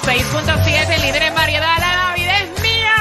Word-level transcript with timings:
106.7, 0.00 0.98
líder 1.02 1.22
en 1.22 1.34
variedad. 1.34 1.78
La 1.78 2.08
Navidad 2.08 2.42
es 2.42 2.62
mía. 2.62 2.94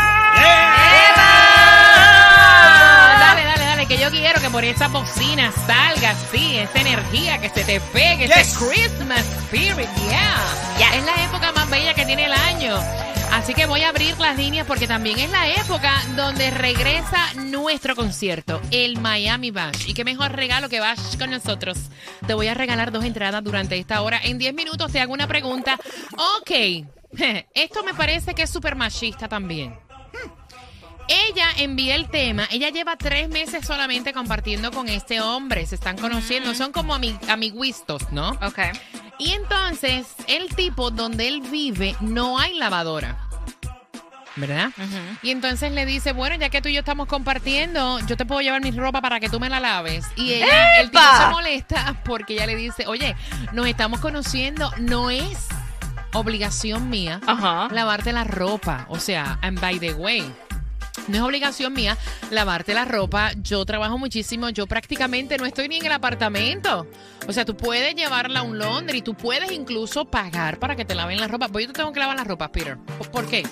Dale, 3.19 3.43
dale, 3.45 3.65
dale, 3.65 3.85
que 3.87 3.97
yo 3.97 4.11
quiero 4.11 4.39
que 4.39 4.49
por 4.51 4.63
esa 4.63 4.89
bocina 4.89 5.51
salga 5.65 6.11
así, 6.11 6.59
esa 6.59 6.81
energía, 6.81 7.39
que 7.39 7.49
se 7.49 7.63
te 7.63 7.81
pegue, 7.81 8.25
ese 8.25 8.55
Christmas 8.59 9.25
spirit, 9.49 9.89
yeah. 10.07 10.95
Es 10.95 11.03
la 11.03 11.23
época 11.23 11.51
más 11.53 11.67
bella 11.67 11.95
que 11.95 12.05
tiene 12.05 12.25
el 12.25 12.33
año. 12.33 12.79
Así 13.33 13.55
que 13.55 13.65
voy 13.65 13.81
a 13.81 13.89
abrir 13.89 14.17
las 14.19 14.37
líneas 14.37 14.67
porque 14.67 14.87
también 14.87 15.17
es 15.17 15.31
la 15.31 15.49
época 15.49 15.91
donde 16.15 16.51
regresa 16.51 17.33
nuestro 17.33 17.95
concierto, 17.95 18.61
el 18.69 18.99
Miami 18.99 19.49
Bash. 19.49 19.89
Y 19.89 19.95
qué 19.95 20.05
mejor 20.05 20.33
regalo 20.33 20.69
que 20.69 20.79
Bash 20.79 21.17
con 21.17 21.31
nosotros. 21.31 21.89
Te 22.27 22.35
voy 22.35 22.47
a 22.47 22.53
regalar 22.53 22.91
dos 22.91 23.03
entradas 23.03 23.43
durante 23.43 23.75
esta 23.79 24.03
hora. 24.03 24.19
En 24.23 24.37
10 24.37 24.53
minutos 24.53 24.91
te 24.91 25.01
hago 25.01 25.13
una 25.13 25.27
pregunta. 25.27 25.79
Ok, 26.37 26.51
esto 27.55 27.83
me 27.83 27.95
parece 27.95 28.35
que 28.35 28.43
es 28.43 28.51
súper 28.51 28.75
machista 28.75 29.27
también. 29.27 29.75
Ella 31.07 31.47
envía 31.57 31.95
el 31.95 32.09
tema. 32.09 32.47
Ella 32.51 32.69
lleva 32.69 32.95
tres 32.95 33.29
meses 33.29 33.65
solamente 33.65 34.13
compartiendo 34.13 34.71
con 34.71 34.87
este 34.89 35.21
hombre. 35.21 35.65
Se 35.65 35.75
están 35.75 35.97
conociendo. 35.97 36.55
Son 36.55 36.71
como 36.71 36.95
ami- 36.95 37.17
amiguistos, 37.29 38.11
¿no? 38.11 38.29
Ok. 38.41 38.59
Y 39.19 39.31
entonces, 39.33 40.07
el 40.27 40.47
tipo 40.55 40.91
donde 40.91 41.27
él 41.27 41.41
vive 41.41 41.95
no 41.99 42.39
hay 42.39 42.57
lavadora. 42.57 43.17
¿Verdad? 44.35 44.71
Y 45.21 45.29
entonces 45.29 45.71
le 45.73 45.85
dice, 45.85 46.11
bueno, 46.11 46.35
ya 46.37 46.49
que 46.49 46.59
tú 46.59 46.67
y 46.67 46.73
yo 46.73 46.79
estamos 46.79 47.07
compartiendo, 47.07 47.99
yo 48.07 48.17
te 48.17 48.25
puedo 48.25 48.41
llevar 48.41 48.61
mi 48.63 48.71
ropa 48.71 48.99
para 48.99 49.19
que 49.19 49.29
tú 49.29 49.39
me 49.39 49.47
la 49.47 49.59
laves. 49.59 50.05
Y 50.15 50.33
ella, 50.33 50.79
el 50.79 50.89
tipo 50.89 51.03
se 51.19 51.27
molesta 51.27 52.01
porque 52.03 52.33
ella 52.33 52.47
le 52.47 52.55
dice, 52.55 52.87
oye, 52.87 53.15
nos 53.51 53.67
estamos 53.67 53.99
conociendo, 53.99 54.71
no 54.79 55.11
es 55.11 55.37
obligación 56.13 56.89
mía 56.89 57.21
Ajá. 57.27 57.67
lavarte 57.71 58.11
la 58.11 58.23
ropa. 58.23 58.87
O 58.89 58.99
sea, 58.99 59.37
and 59.43 59.59
by 59.61 59.77
the 59.79 59.93
way, 59.93 60.23
no 61.07 61.15
es 61.17 61.21
obligación 61.21 61.73
mía 61.73 61.97
lavarte 62.31 62.73
la 62.73 62.85
ropa. 62.85 63.31
Yo 63.41 63.63
trabajo 63.65 63.97
muchísimo. 63.97 64.49
Yo 64.49 64.67
prácticamente 64.67 65.37
no 65.37 65.45
estoy 65.45 65.67
ni 65.67 65.77
en 65.77 65.85
el 65.85 65.91
apartamento. 65.91 66.87
O 67.27 67.33
sea, 67.33 67.45
tú 67.45 67.55
puedes 67.57 67.95
llevarla 67.95 68.39
a 68.41 68.43
un 68.43 68.57
laundry. 68.59 69.01
Tú 69.01 69.13
puedes 69.15 69.51
incluso 69.51 70.05
pagar 70.05 70.59
para 70.59 70.75
que 70.75 70.85
te 70.85 70.95
laven 70.95 71.19
la 71.19 71.27
ropa. 71.27 71.47
Pues 71.49 71.65
yo 71.67 71.73
te 71.73 71.77
tengo 71.79 71.91
que 71.93 71.99
lavar 71.99 72.17
la 72.17 72.23
ropa, 72.23 72.51
Peter. 72.51 72.77
¿Por- 72.97 73.11
¿Por 73.11 73.27
qué? 73.27 73.43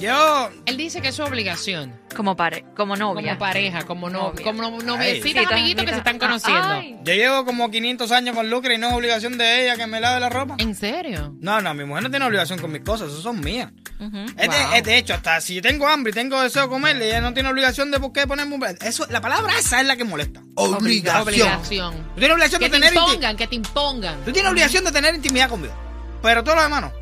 Yo, 0.00 0.50
Él 0.66 0.76
dice 0.76 1.00
que 1.00 1.08
es 1.08 1.14
su 1.14 1.22
obligación. 1.22 1.94
Como, 2.14 2.36
pare 2.36 2.64
como 2.76 2.96
novia. 2.96 3.28
Como 3.34 3.38
pareja, 3.38 3.84
como 3.84 4.10
no, 4.10 4.24
Novia. 4.30 4.44
como 4.44 4.62
no- 4.62 4.76
Ay. 4.78 4.84
noviecitas, 4.86 5.42
Citas, 5.42 5.52
amiguitos 5.52 5.84
que 5.84 5.90
se 5.92 5.98
están 5.98 6.18
conociendo. 6.18 6.68
Ay. 6.68 6.96
yo 7.04 7.12
llevo 7.14 7.44
como 7.44 7.70
500 7.70 8.10
años 8.12 8.34
con 8.34 8.48
Lucre 8.50 8.74
y 8.74 8.78
no 8.78 8.88
es 8.88 8.94
obligación 8.94 9.38
de 9.38 9.62
ella 9.64 9.76
que 9.76 9.86
me 9.86 10.00
lave 10.00 10.20
la 10.20 10.28
ropa. 10.28 10.56
¿En 10.58 10.74
serio? 10.74 11.34
No, 11.40 11.60
no, 11.60 11.72
mi 11.74 11.84
mujer 11.84 12.02
no 12.04 12.10
tiene 12.10 12.24
obligación 12.24 12.58
con 12.58 12.72
mis 12.72 12.82
cosas, 12.82 13.10
esas 13.10 13.22
son 13.22 13.40
mías. 13.40 13.70
Ujú. 14.00 14.16
Es, 14.36 14.36
de, 14.36 14.46
Wow. 14.48 14.74
es 14.74 14.84
de 14.84 14.98
hecho, 14.98 15.14
hasta 15.14 15.40
si 15.40 15.60
tengo 15.62 15.86
hambre 15.88 16.10
y 16.10 16.14
tengo 16.14 16.40
deseo 16.42 16.62
de 16.62 16.68
comerle, 16.68 17.08
ella 17.08 17.20
no 17.20 17.32
tiene 17.32 17.48
obligación 17.50 17.90
de 17.90 18.00
por 18.00 18.12
qué 18.12 18.26
ponerme 18.26 18.54
un... 18.56 18.64
Eso, 18.82 19.06
la 19.10 19.20
palabra 19.20 19.52
esa 19.58 19.80
es 19.80 19.86
la 19.86 19.96
que 19.96 20.04
molesta. 20.04 20.40
Obligación. 20.54 21.22
Obligación. 21.22 21.94
Tú 22.14 22.20
tienes 22.20 22.32
obligación 22.34 22.60
Que 22.60 22.66
de 22.68 22.70
te 22.70 22.78
tener 22.80 22.92
inti- 22.94 23.06
impongan, 23.08 23.36
que 23.36 23.46
te 23.46 23.54
impongan. 23.54 24.24
Tú 24.24 24.32
tienes 24.32 24.50
obligación 24.50 24.84
de 24.84 24.92
tener 24.92 25.14
intimidad 25.14 25.48
conmigo. 25.48 25.74
Pero 26.22 26.42
todo 26.42 26.56
lo 26.56 26.62
demás 26.62 26.80
no. 26.82 26.92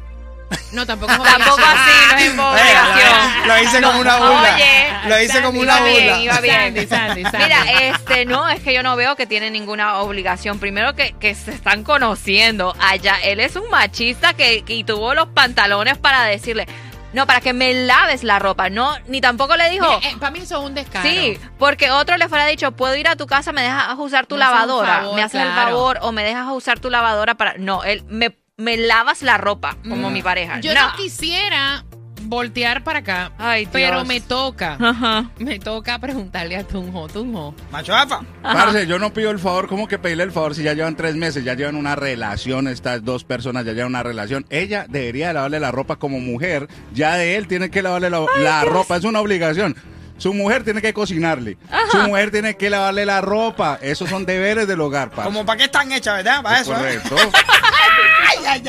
No, 0.72 0.84
tampoco 0.86 1.12
es 1.12 1.18
Tampoco 1.22 1.62
así, 1.64 2.28
no 2.36 2.56
es 2.56 2.62
obligación. 2.62 3.48
Lo 3.48 3.58
hice 3.62 3.82
como 3.82 4.00
una 4.00 4.16
burla. 4.16 4.54
Oye, 4.54 4.92
Lo 5.08 5.20
hice 5.20 5.42
como 5.42 5.60
una 5.60 5.76
iba 5.78 5.86
bien, 5.86 6.04
burla. 6.06 6.20
iba 6.22 6.40
bien. 6.40 6.54
Sandy, 6.64 6.86
Sandy, 6.86 7.22
Sandy. 7.22 7.38
Mira, 7.38 7.62
este, 7.82 8.24
no, 8.24 8.48
es 8.48 8.60
que 8.60 8.74
yo 8.74 8.82
no 8.82 8.96
veo 8.96 9.16
que 9.16 9.26
tiene 9.26 9.50
ninguna 9.50 9.98
obligación. 9.98 10.58
Primero 10.58 10.94
que, 10.94 11.12
que 11.18 11.34
se 11.34 11.52
están 11.52 11.84
conociendo 11.84 12.74
allá. 12.80 13.16
Él 13.22 13.40
es 13.40 13.56
un 13.56 13.68
machista 13.70 14.34
que, 14.34 14.62
que- 14.64 14.84
tuvo 14.84 15.14
los 15.14 15.28
pantalones 15.28 15.96
para 15.96 16.24
decirle, 16.24 16.66
no, 17.14 17.26
para 17.26 17.40
que 17.40 17.52
me 17.52 17.72
laves 17.72 18.22
la 18.24 18.38
ropa. 18.38 18.68
No, 18.68 18.92
ni 19.06 19.20
tampoco 19.20 19.56
le 19.56 19.70
dijo. 19.70 19.86
para 20.18 20.30
mí 20.32 20.40
eso 20.40 20.58
es 20.58 20.64
un 20.66 20.74
descaro. 20.74 21.08
Sí, 21.08 21.38
porque 21.58 21.90
otro 21.92 22.16
le 22.16 22.28
fuera 22.28 22.44
dicho, 22.46 22.72
puedo 22.72 22.94
ir 22.96 23.08
a 23.08 23.16
tu 23.16 23.26
casa, 23.26 23.52
me 23.52 23.62
dejas 23.62 23.94
usar 23.98 24.26
tu 24.26 24.34
Me 24.34 24.40
lavadora, 24.40 24.96
favor, 24.96 25.14
me 25.14 25.22
haces 25.22 25.40
el 25.40 25.52
favor 25.52 25.98
o 26.02 26.10
me 26.12 26.24
dejas 26.24 26.48
usar 26.50 26.80
tu 26.80 26.90
lavadora 26.90 27.34
para... 27.36 27.54
No, 27.56 27.82
él 27.84 28.02
me, 28.08 28.36
me 28.56 28.76
lavas 28.76 29.22
la 29.22 29.36
ropa 29.36 29.76
como 29.88 30.10
Mm. 30.10 30.12
mi 30.12 30.22
pareja. 30.22 30.60
Yo 30.60 30.74
no. 30.74 30.88
no 30.90 30.96
quisiera 30.96 31.84
voltear 32.26 32.84
para 32.84 33.00
acá, 33.00 33.32
Ay, 33.36 33.68
pero 33.70 34.04
me 34.04 34.20
toca. 34.20 34.78
Ajá. 34.80 35.30
Me 35.38 35.58
toca 35.58 35.98
preguntarle 35.98 36.56
a 36.56 36.64
Tunjo, 36.64 37.08
Tunjo. 37.08 37.54
Macho 37.70 37.94
afa. 37.94 38.20
Parce, 38.42 38.86
yo 38.86 38.98
no 38.98 39.12
pido 39.12 39.30
el 39.30 39.38
favor, 39.40 39.68
¿cómo 39.68 39.88
que 39.88 39.98
pedirle 39.98 40.22
el 40.24 40.32
favor 40.32 40.54
si 40.54 40.62
ya 40.62 40.72
llevan 40.72 40.96
tres 40.96 41.16
meses? 41.16 41.44
Ya 41.44 41.54
llevan 41.54 41.74
una 41.76 41.96
relación, 41.96 42.68
estas 42.68 43.04
dos 43.04 43.24
personas 43.24 43.64
ya 43.66 43.72
llevan 43.72 43.90
una 43.90 44.02
relación. 44.04 44.46
Ella 44.50 44.86
debería 44.88 45.32
lavarle 45.32 45.58
la 45.60 45.70
ropa 45.72 45.96
como 45.96 46.18
mujer, 46.20 46.68
ya 46.92 47.16
de 47.16 47.36
él 47.36 47.48
tiene 47.48 47.70
que 47.70 47.82
lavarle 47.82 48.08
la, 48.08 48.24
la 48.38 48.64
ropa, 48.64 48.96
es 48.96 49.04
una 49.04 49.20
obligación. 49.20 49.76
Su 50.16 50.32
mujer 50.32 50.62
tiene 50.62 50.80
que 50.80 50.94
cocinarle, 50.94 51.58
su 51.90 51.98
mujer 51.98 52.30
tiene 52.30 52.56
que 52.56 52.70
lavarle 52.70 53.04
la 53.04 53.20
ropa, 53.20 53.80
esos 53.82 54.08
son 54.08 54.24
deberes 54.24 54.68
del 54.68 54.80
hogar, 54.80 55.10
parce. 55.10 55.24
Como 55.24 55.44
para 55.44 55.58
qué 55.58 55.64
están 55.64 55.90
hechas, 55.90 56.14
¿verdad? 56.18 56.40
Para 56.40 56.60
eso. 56.60 56.72
¿eh? 56.86 57.00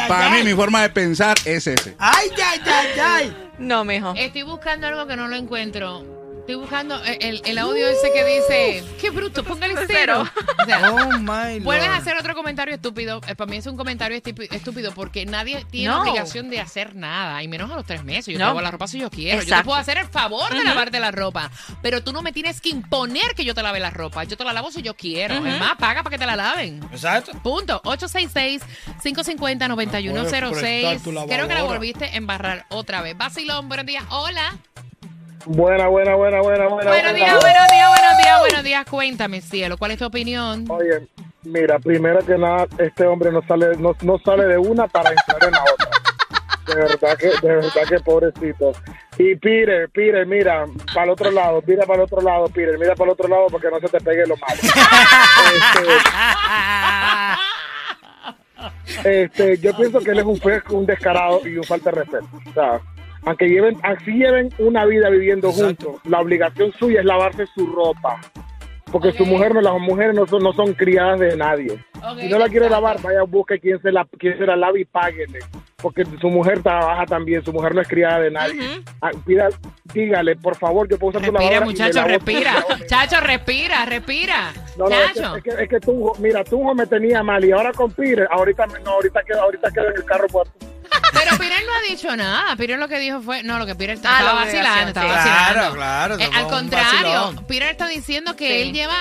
Ay, 0.06 0.12
ay, 0.12 0.18
Para 0.20 0.30
mí, 0.30 0.44
mi 0.44 0.54
forma 0.54 0.82
de 0.84 0.90
pensar 0.90 1.36
es 1.46 1.66
ese. 1.68 1.96
Ay, 1.98 2.30
ay, 2.38 2.62
ay, 2.66 3.00
ay. 3.00 3.38
No, 3.58 3.84
mijo. 3.84 4.14
Estoy 4.16 4.44
buscando 4.44 4.88
algo 4.88 5.08
que 5.08 5.16
no 5.16 5.28
lo 5.28 5.36
encuentro. 5.36 6.15
Estoy 6.45 6.56
buscando 6.61 7.01
el, 7.03 7.17
el- 7.23 7.41
el 7.44 7.57
audio 7.57 7.88
ese 7.88 8.11
que 8.13 8.23
dice, 8.23 8.83
qué 9.01 9.09
bruto, 9.09 9.44
póngale 9.44 9.73
cero. 9.88 10.23
O 10.61 10.66
sea, 10.67 10.91
Oh, 10.91 11.17
my 11.19 11.59
Vuelves 11.59 11.88
a 11.88 11.91
Lord. 11.94 12.01
hacer 12.01 12.17
otro 12.17 12.35
comentario 12.35 12.75
estúpido. 12.75 13.19
Eh, 13.28 13.33
para 13.35 13.50
mí 13.50 13.57
es 13.57 13.66
un 13.66 13.75
comentario 13.75 14.16
estúpido 14.17 14.91
porque 14.94 15.25
nadie 15.25 15.66
tiene 15.72 15.89
No. 15.89 16.01
obligación 16.03 16.50
de 16.51 16.59
hacer 16.59 16.95
nada, 16.95 17.41
y 17.44 17.47
menos 17.47 17.72
a 17.72 17.75
los 17.75 17.83
tres 17.85 18.03
meses. 18.03 18.28
Yo 18.33 18.38
No. 18.39 18.45
te 18.45 18.50
lavo 18.50 18.61
la 18.61 18.69
ropa 18.72 18.88
si 18.88 19.00
yo 19.00 19.09
quiero. 19.09 19.41
Yo 19.44 19.57
te 19.57 19.63
puedo 19.63 19.78
hacer 19.79 19.97
el 19.97 20.06
favor 20.07 20.53
de 20.53 20.63
lavarte 20.63 21.00
la 21.00 21.09
ropa, 21.11 21.50
pero 21.81 22.03
tú 22.03 22.13
no 22.13 22.22
me 22.22 22.31
tienes 22.31 22.62
que 22.62 22.69
imponer 22.69 23.33
que 23.35 23.44
yo 23.44 23.56
te 23.56 23.63
lave 23.63 23.79
la 23.79 23.89
ropa. 23.89 24.23
Yo 24.23 24.38
te 24.38 24.44
la 24.44 24.53
lavo 24.53 24.72
si 24.72 24.83
yo 24.83 24.94
quiero. 24.95 25.33
Es 25.35 25.41
más, 25.59 25.75
paga 25.77 26.03
para 26.03 26.13
que 26.16 26.19
te 26.19 26.25
la 26.27 26.35
laven. 26.35 26.79
Exacto. 26.91 27.31
Punto. 27.44 27.81
866-550-9106. 27.83 30.19
Puedes 30.19 30.62
prestar 30.62 30.98
tu 31.03 31.12
Creo 31.27 31.48
que 31.48 31.53
la 31.56 31.63
volviste 31.63 32.06
a 32.06 32.15
embarrar 32.15 32.65
otra 32.69 33.01
vez. 33.01 33.18
Vacilón, 33.18 33.68
buenos 33.68 33.86
días. 33.88 34.03
Hola. 34.09 34.56
Buena, 35.45 35.88
buena, 35.88 36.15
buena, 36.15 36.42
buena, 36.42 36.68
buena. 36.68 36.89
Buenos 36.89 37.13
días, 37.13 37.39
buenos 37.39 37.68
días, 37.71 37.89
buenos 37.89 38.18
días, 38.18 38.39
buenos 38.39 38.63
días. 38.63 38.86
Cuéntame, 38.89 39.42
cielo, 39.42 39.77
¿cuál 39.77 39.92
es 39.92 40.00
tu 40.00 40.06
opinión? 40.06 40.65
Oye, 40.69 41.07
mira, 41.44 41.77
primero 41.77 42.25
que 42.25 42.36
nada, 42.36 42.65
este 42.80 43.06
hombre 43.06 43.31
no 43.31 43.44
sale, 43.47 43.77
no, 43.77 43.95
no 44.01 44.18
sale 44.25 44.45
de 44.47 44.57
una 44.57 44.88
para 44.88 45.12
entrar 45.12 45.44
en 45.44 45.51
la 45.51 45.63
otra. 45.63 45.89
De 46.65 46.75
verdad 46.75 47.18
que, 47.18 47.27
de 47.27 47.56
verdad 47.56 47.83
que 47.88 48.00
pobrecito. 48.00 48.71
Y 49.19 49.36
Peter, 49.36 49.88
Peter, 49.94 50.25
mira, 50.25 50.65
para 50.94 51.06
el 51.06 51.12
otro 51.12 51.30
lado, 51.30 51.62
mira 51.65 51.86
para 51.86 52.00
el 52.00 52.06
otro 52.06 52.21
lado, 52.21 52.48
Peter, 52.48 52.80
mira 52.80 52.95
para 52.95 53.12
el 53.12 53.13
otro 53.13 53.27
lado 53.27 53.45
porque 53.51 53.69
no 53.69 53.80
se 53.80 53.88
te 53.88 54.00
pegue 54.01 54.25
lo 54.25 54.36
malo. 54.38 54.62
Este, 59.03 59.24
este, 59.25 59.57
yo 59.59 59.77
pienso 59.77 60.00
que 60.00 60.12
él 60.12 60.19
es 60.19 60.25
un 60.25 60.41
un 60.71 60.86
descarado 60.88 61.48
y 61.48 61.57
un 61.57 61.63
falta 61.63 61.91
de 61.91 61.98
respeto. 61.98 62.27
O 62.50 62.53
sea, 62.53 62.81
aunque 63.25 63.48
lleven, 63.48 63.77
así 63.83 64.12
lleven 64.12 64.50
una 64.60 64.86
vida 64.86 65.10
viviendo 65.10 65.50
Exacto. 65.50 65.92
juntos, 65.92 66.01
la 66.12 66.19
obligación 66.22 66.72
suya 66.80 67.00
es 67.00 67.06
lavarse 67.06 67.45
su 67.56 67.66
ropa. 67.68 68.19
porque 68.92 69.12
su 69.12 69.25
mujer 69.25 69.54
no, 69.54 69.60
las 69.62 69.77
mujeres 69.80 70.16
no 70.16 70.25
son, 70.25 70.42
no 70.44 70.54
son 70.54 70.74
criadas 70.74 71.19
de 71.19 71.36
nadie. 71.36 71.77
Si 72.19 72.30
no 72.30 72.38
la 72.39 72.45
quiere 72.48 72.68
exacto. 72.68 72.69
lavar, 72.69 73.01
vaya, 73.01 73.24
busque 73.24 73.60
quien 73.60 73.81
se 73.81 73.92
la, 73.92 74.06
quien 74.18 74.38
se 74.38 74.45
la 74.45 74.56
lave 74.56 74.81
y 74.81 74.86
páguele. 74.86 75.39
Porque 75.81 76.06
su 76.22 76.30
mujer 76.30 76.63
trabaja 76.63 77.06
también, 77.06 77.44
su 77.44 77.51
mujer 77.51 77.75
no 77.75 77.81
es 77.81 77.88
criada 77.88 78.19
de 78.22 78.31
nadie. 78.31 78.81
Pida- 79.25 79.50
dígale, 79.94 80.36
por 80.38 80.56
favor, 80.56 80.88
yo 80.88 80.98
puedo 80.98 81.10
usar 81.18 81.22
tu 81.24 81.31
Respira, 81.31 81.51
lavadora 81.51 81.57
y 81.57 81.60
me 81.60 81.66
muchacho, 81.66 82.07
respira. 82.07 82.54
todo. 82.68 82.86
Chacho, 82.88 83.19
respira, 83.22 83.86
respira. 83.86 84.54
No, 84.77 84.86
no, 84.88 84.95
es 84.95 85.12
que, 85.12 85.19
Chacho. 85.19 85.36
es 85.36 85.44
que, 85.44 85.50
es 85.63 85.69
que 85.69 85.80
Tunjo, 85.81 86.13
mira, 86.19 86.44
Tunjo 86.44 86.74
me 86.74 86.86
tenía 86.88 87.22
mal 87.22 87.44
y 87.44 87.51
ahora 87.51 87.72
con 87.74 87.92
Pire, 87.92 88.25
ahorita, 88.31 88.66
me- 88.68 88.80
no, 88.80 88.92
ahorita 88.92 89.22
queda, 89.24 89.42
ahorita 89.42 89.72
queda 89.72 89.88
en 89.89 89.95
el 89.98 90.06
carro 90.06 90.27
muerto. 90.31 90.54
Ha 91.86 91.90
dicho 91.92 92.16
nada. 92.16 92.56
Pirer 92.56 92.80
lo 92.80 92.88
que 92.88 93.00
dijo 93.00 93.22
fue. 93.22 93.44
No, 93.44 93.60
lo 93.60 93.66
que 93.66 93.76
Pirer 93.76 93.98
Ah, 94.04 94.08
estaba 94.18 94.24
la 94.24 94.34
vacilando. 94.34 94.82
obligación, 94.82 94.88
Estaba 94.88 95.10
sí. 95.10 95.16
vacilando. 95.30 95.54
Claro, 95.54 95.74
claro, 95.76 96.20
Eh, 96.20 96.30
al 96.34 96.44
un 96.46 96.50
contrario, 96.50 97.32
vacilón. 97.36 97.68
Está 97.70 97.88
diciendo 97.88 98.36
que 98.36 98.48
Sí. 98.48 98.62
él 98.62 98.74
lleva 98.74 98.96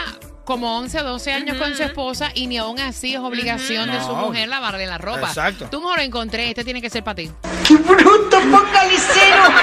como 0.45 0.77
11 0.77 1.01
o 1.01 1.05
12 1.05 1.33
años 1.33 1.57
con 1.57 1.75
su 1.75 1.83
esposa 1.83 2.31
y 2.35 2.47
ni 2.47 2.59
aún 2.59 2.79
así 2.79 3.15
es 3.15 3.21
obligación 3.21 3.91
de 3.91 3.99
su 4.01 4.09
No. 4.09 4.17
mujer 4.27 4.49
lavarle 4.49 4.87
la 4.87 4.99
ropa. 4.99 5.29
Exacto. 5.29 5.69
Tú 5.71 5.81
no 5.81 5.97
lo 5.97 6.03
encontré. 6.03 6.51
Este 6.51 6.65
tiene 6.65 6.83
que 6.83 6.91
ser 6.91 7.03
para 7.03 7.15
ti. 7.15 7.31
¡Qué 7.67 7.77
bruto, 7.77 8.39
focalicero! 8.41 9.45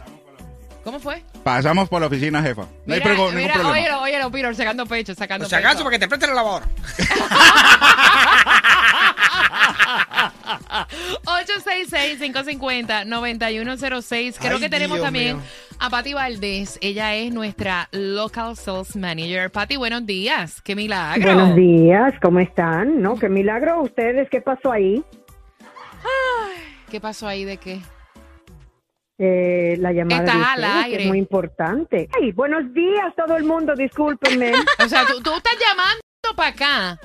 ¿Cómo 0.83 0.99
fue? 0.99 1.23
Pasamos 1.43 1.89
por 1.89 2.01
la 2.01 2.07
oficina, 2.07 2.41
jefa. 2.41 2.63
No 2.85 2.93
hay 2.93 2.99
Mira, 2.99 3.03
prego- 3.03 3.25
ningún 3.27 3.35
mira, 3.41 3.53
problema. 3.53 3.73
óyelo, 3.73 4.01
óyelo, 4.01 4.31
Peter, 4.31 4.55
sacando 4.55 4.85
pecho, 4.85 5.13
sacando 5.13 5.43
Por 5.43 5.49
si 5.49 5.55
acaso, 5.55 5.75
pecho. 5.77 5.83
para 5.85 5.95
que 5.95 5.99
te 5.99 6.07
preste 6.07 6.27
la 6.27 6.33
lavadora. 6.33 6.65
866-550-9106. 12.99 14.37
Creo 14.39 14.55
Ay, 14.55 14.59
que 14.61 14.69
tenemos 14.69 14.97
Dios 14.97 15.05
también 15.05 15.37
mío. 15.37 15.45
a 15.79 15.89
Patti 15.89 16.13
Valdés. 16.13 16.77
Ella 16.81 17.15
es 17.15 17.33
nuestra 17.33 17.87
Local 17.91 18.55
Sales 18.55 18.95
Manager. 18.95 19.51
Patti, 19.51 19.77
buenos 19.77 20.05
días. 20.05 20.61
¡Qué 20.61 20.75
milagro! 20.75 21.33
Buenos 21.33 21.55
días, 21.55 22.13
¿cómo 22.21 22.39
están? 22.39 23.01
¿No? 23.01 23.15
Qué 23.17 23.29
milagro 23.29 23.81
ustedes, 23.81 24.29
¿qué 24.29 24.41
pasó 24.41 24.71
ahí? 24.71 25.03
¿Qué 26.89 26.99
pasó 26.99 27.27
ahí 27.27 27.45
de 27.45 27.57
qué? 27.57 27.81
Eh, 29.21 29.75
la 29.80 29.92
llamada 29.92 30.24
Estás 30.24 30.38
de 30.38 30.44
al 30.45 30.62
que 30.62 30.66
aire. 30.86 31.04
es 31.04 31.07
muy 31.10 31.18
importante. 31.18 32.07
Ay, 32.21 32.31
buenos 32.31 32.74
días 32.74 33.13
todo 33.18 33.36
el 33.36 33.44
mundo, 33.44 33.75
discúlpenme. 33.75 34.51
O 34.83 34.88
sea, 34.88 35.06
tú, 35.06 35.21
tú 35.21 35.31
estás 35.36 35.54
llamando 35.60 36.01
para 36.38 36.50
acá 36.50 37.00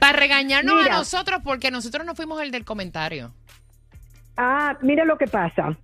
para 0.00 0.18
regañarnos 0.18 0.82
Mira. 0.82 0.94
a 0.94 0.98
nosotros 0.98 1.40
porque 1.42 1.70
nosotros 1.70 2.04
no 2.04 2.14
fuimos 2.14 2.42
el 2.42 2.50
del 2.50 2.64
comentario. 2.66 3.32
ah, 4.36 4.76
mira 4.82 5.04
lo 5.06 5.16
que 5.16 5.26
pasa, 5.28 5.76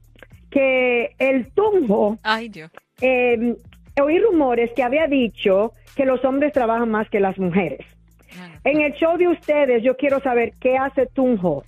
que 0.51 1.15
el 1.19 1.51
Tunjo, 1.53 2.19
Ay, 2.23 2.51
Dios. 2.51 2.71
eh, 3.01 3.57
oí 4.03 4.19
rumores 4.19 4.73
que 4.77 4.83
había 4.83 5.07
dicho 5.07 5.73
que 5.97 6.05
los 6.05 6.23
hombres 6.25 6.53
trabajan 6.53 6.91
más 6.91 7.09
que 7.09 7.21
las 7.21 7.39
mujeres. 7.39 7.87
En 8.65 8.81
el 8.83 8.93
show 8.95 9.17
de 9.17 9.29
ustedes, 9.29 9.83
yo 9.83 9.97
quiero 9.97 10.21
saber 10.21 10.53
qué 10.61 10.77
hace 10.77 11.07
Tunjo. 11.07 11.65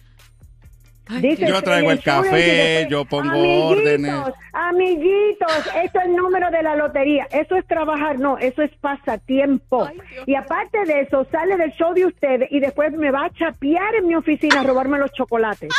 Dice 1.21 1.47
Yo 1.47 1.61
traigo 1.63 1.91
el 1.91 2.03
café, 2.03 2.87
yo 2.89 3.05
pongo 3.05 3.31
amiguitos, 3.31 3.79
órdenes. 3.79 4.15
Amiguitos, 4.53 5.53
esto 5.83 5.99
es 5.99 6.07
el 6.07 6.17
número 6.17 6.51
de 6.51 6.63
la 6.63 6.77
lotería. 6.77 7.27
Eso 7.31 7.57
es 7.57 7.67
trabajar, 7.67 8.19
no, 8.19 8.39
eso 8.39 8.63
es 8.63 8.71
pasatiempo. 8.81 9.87
y 10.27 10.35
aparte 10.35 10.85
de 10.87 11.01
eso, 11.01 11.27
sale 11.31 11.59
del 11.59 11.73
show 11.73 11.93
de 11.93 12.07
ustedes 12.07 12.51
y 12.51 12.59
después 12.61 12.93
me 12.93 13.11
va 13.11 13.27
a 13.27 13.31
chapear 13.31 13.95
en 13.97 14.07
mi 14.07 14.15
oficina 14.15 14.61
a 14.61 14.63
robarme 14.65 14.99
los 14.99 15.13
chocolates. 15.13 15.71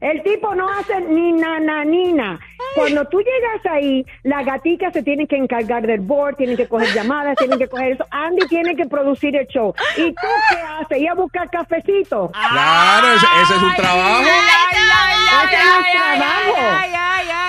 El 0.00 0.22
tipo 0.22 0.54
no 0.54 0.68
hace 0.68 1.00
ni 1.00 1.32
nananina. 1.32 2.38
Cuando 2.74 3.04
tú 3.06 3.18
llegas 3.18 3.66
ahí, 3.72 4.04
las 4.22 4.44
gaticas 4.44 4.92
se 4.92 5.02
tienen 5.02 5.26
que 5.26 5.36
encargar 5.36 5.86
del 5.86 6.00
board, 6.00 6.36
tienen 6.36 6.56
que 6.56 6.66
coger 6.66 6.92
llamadas, 6.92 7.36
tienen 7.36 7.58
que 7.58 7.68
coger 7.68 7.92
eso. 7.92 8.06
Andy 8.10 8.46
tiene 8.48 8.74
que 8.76 8.86
producir 8.86 9.36
el 9.36 9.46
show. 9.46 9.74
¿Y 9.96 10.12
tú 10.12 10.28
qué 10.50 10.56
haces? 10.56 10.98
¿Ir 10.98 11.08
a 11.08 11.14
buscar 11.14 11.48
cafecito? 11.50 12.30
Claro, 12.32 13.14
ese, 13.14 13.26
ese 13.42 13.54
es 13.54 13.62
un 13.62 13.74
trabajo. 13.74 14.22
Ese 14.22 15.56
es 15.56 15.92
trabajo. 15.92 17.43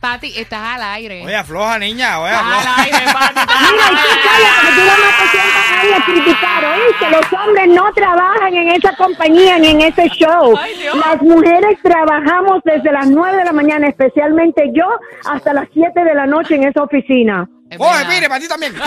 Pati, 0.00 0.32
estás 0.38 0.60
al 0.76 0.82
aire. 0.82 1.24
Oye, 1.24 1.34
afloja, 1.34 1.78
niña, 1.78 2.20
oye, 2.20 2.30
Estás 2.32 2.46
al 2.46 2.52
afloja. 2.58 2.82
aire, 2.82 2.98
Pati. 3.12 3.40
Mira, 3.72 3.86
y 3.90 3.94
tú 3.96 4.08
cállate, 4.24 4.66
que 4.66 4.72
tú 4.74 4.80
nada 4.86 4.98
más 4.98 5.14
te 5.18 5.26
sientas 5.30 5.64
a 5.96 5.98
criticar, 6.04 6.64
¿oíste? 6.64 7.10
Los 7.10 7.32
hombres 7.40 7.68
no 7.68 7.92
trabajan 7.94 8.54
en 8.54 8.68
esa 8.68 8.94
compañía 8.96 9.58
ni 9.58 9.68
en 9.70 9.80
ese 9.82 10.08
show. 10.10 10.54
Ay, 10.58 10.74
Dios. 10.76 10.94
Las 10.96 11.22
mujeres 11.22 11.78
trabajamos 11.82 12.60
desde 12.64 12.92
las 12.92 13.06
9 13.08 13.36
de 13.38 13.44
la 13.44 13.52
mañana, 13.52 13.88
especialmente 13.88 14.70
yo, 14.74 14.86
hasta 15.24 15.52
las 15.54 15.68
7 15.72 16.04
de 16.04 16.14
la 16.14 16.26
noche 16.26 16.54
en 16.56 16.64
esa 16.64 16.82
oficina. 16.82 17.48
Es 17.70 17.78
Oye, 17.80 18.04
mire, 18.08 18.28
para 18.28 18.40
ti 18.40 18.48
también. 18.48 18.74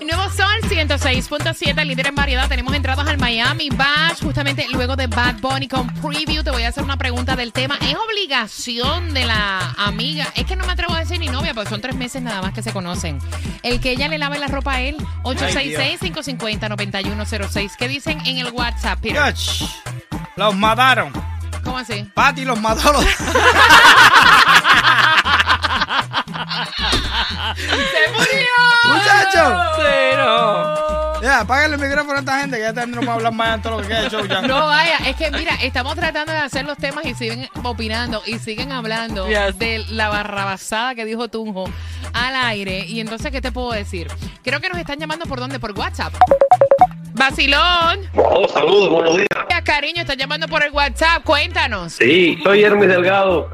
Nuevo 0.02 0.30
Sol 0.32 0.62
106.7, 0.64 1.86
líder 1.86 2.08
en 2.08 2.16
variedad. 2.16 2.48
Tenemos 2.48 2.74
entradas 2.74 3.06
al 3.08 3.18
Miami 3.18 3.70
Bash. 3.70 4.22
Justamente 4.22 4.66
luego 4.72 4.96
de 4.96 5.08
Bad 5.08 5.36
Bunny 5.36 5.68
con 5.68 5.88
Preview, 5.96 6.42
te 6.44 6.52
voy 6.52 6.64
a 6.64 6.70
hacer 6.70 6.84
una 6.84 6.98
pregunta 6.98 7.36
del 7.36 7.52
tema. 7.54 7.78
¿Es 7.82 7.96
obligación 7.96 9.14
de 9.14 9.26
la 9.26 9.74
amiga? 9.78 10.32
Es 10.36 10.46
que 10.46 10.56
no 10.56 10.66
me 10.66 10.72
atrevo 10.74 10.94
a 10.94 11.00
decir 11.00 11.20
ni 11.20 11.28
novia, 11.28 11.54
porque 11.54 11.70
son 11.70 11.82
tres 11.82 11.96
meses 11.96 12.22
nada 12.22 12.42
más 12.42 12.54
que 12.54 12.64
se 12.64 12.72
conocen. 12.74 13.20
El 13.64 13.80
que 13.80 13.92
ella 13.92 14.08
le 14.08 14.18
lave 14.18 14.40
la 14.40 14.48
ropa 14.48 14.74
a 14.76 14.82
él. 14.82 14.98
866-550-9106. 15.24 17.72
¿Qué 17.78 17.88
dicen 17.88 18.20
en 18.26 18.40
el 18.40 18.52
WhatsApp? 18.52 19.00
Peter? 19.00 19.34
Los 20.36 20.56
mataron. 20.56 21.14
¿Cómo 21.64 21.78
así? 21.78 22.04
Pati 22.14 22.46
los 22.46 22.60
mató. 22.60 22.94
Pero. 29.78 31.22
Ya, 31.22 31.40
apágale 31.42 31.76
el 31.76 31.82
micrófono 31.82 32.18
a 32.18 32.20
esta 32.20 32.40
gente 32.42 32.58
que 32.58 32.62
ya 32.64 32.70
está- 32.70 32.86
no 32.86 32.98
vamos 32.98 33.10
a 33.10 33.14
hablar 33.16 33.34
más 33.34 33.56
en 33.56 33.62
todo 33.64 33.78
lo 33.78 33.82
que 33.82 33.88
queda 33.88 34.02
de 34.02 34.10
show 34.10 34.26
ya. 34.28 34.42
No 34.42 34.68
vaya, 34.68 34.98
es 35.08 35.16
que 35.16 35.32
mira, 35.32 35.56
estamos 35.62 35.96
tratando 35.96 36.32
de 36.32 36.38
hacer 36.40 36.66
los 36.66 36.78
temas 36.78 37.04
y 37.06 37.16
siguen 37.16 37.50
opinando 37.64 38.22
y 38.28 38.38
siguen 38.38 38.72
hablando 38.72 39.28
Yes. 39.28 39.58
de 39.58 39.84
la 39.90 40.10
barrabasada 40.10 40.94
que 40.94 41.04
dijo 41.06 41.28
Tunjo 41.28 41.66
al 42.14 42.36
aire. 42.36 42.86
Y 42.86 43.00
entonces, 43.00 43.32
¿qué 43.32 43.42
te 43.42 43.52
puedo 43.52 43.72
decir? 43.72 44.08
Creo 44.44 44.60
que 44.60 44.70
nos 44.70 44.78
están 44.78 45.00
llamando 45.00 45.26
por 45.26 45.40
dónde? 45.40 45.60
Por 45.60 45.72
WhatsApp. 45.72 46.14
Vacilón. 47.14 48.02
Oh, 48.16 48.48
saludos, 48.50 48.90
buenos 48.90 49.16
días. 49.16 49.28
Cariño, 49.64 50.02
están 50.02 50.18
llamando 50.18 50.48
por 50.48 50.64
el 50.64 50.72
WhatsApp. 50.72 51.24
Cuéntanos. 51.24 51.94
Sí, 51.94 52.38
soy 52.44 52.64
Hermes 52.64 52.88
Delgado, 52.90 53.50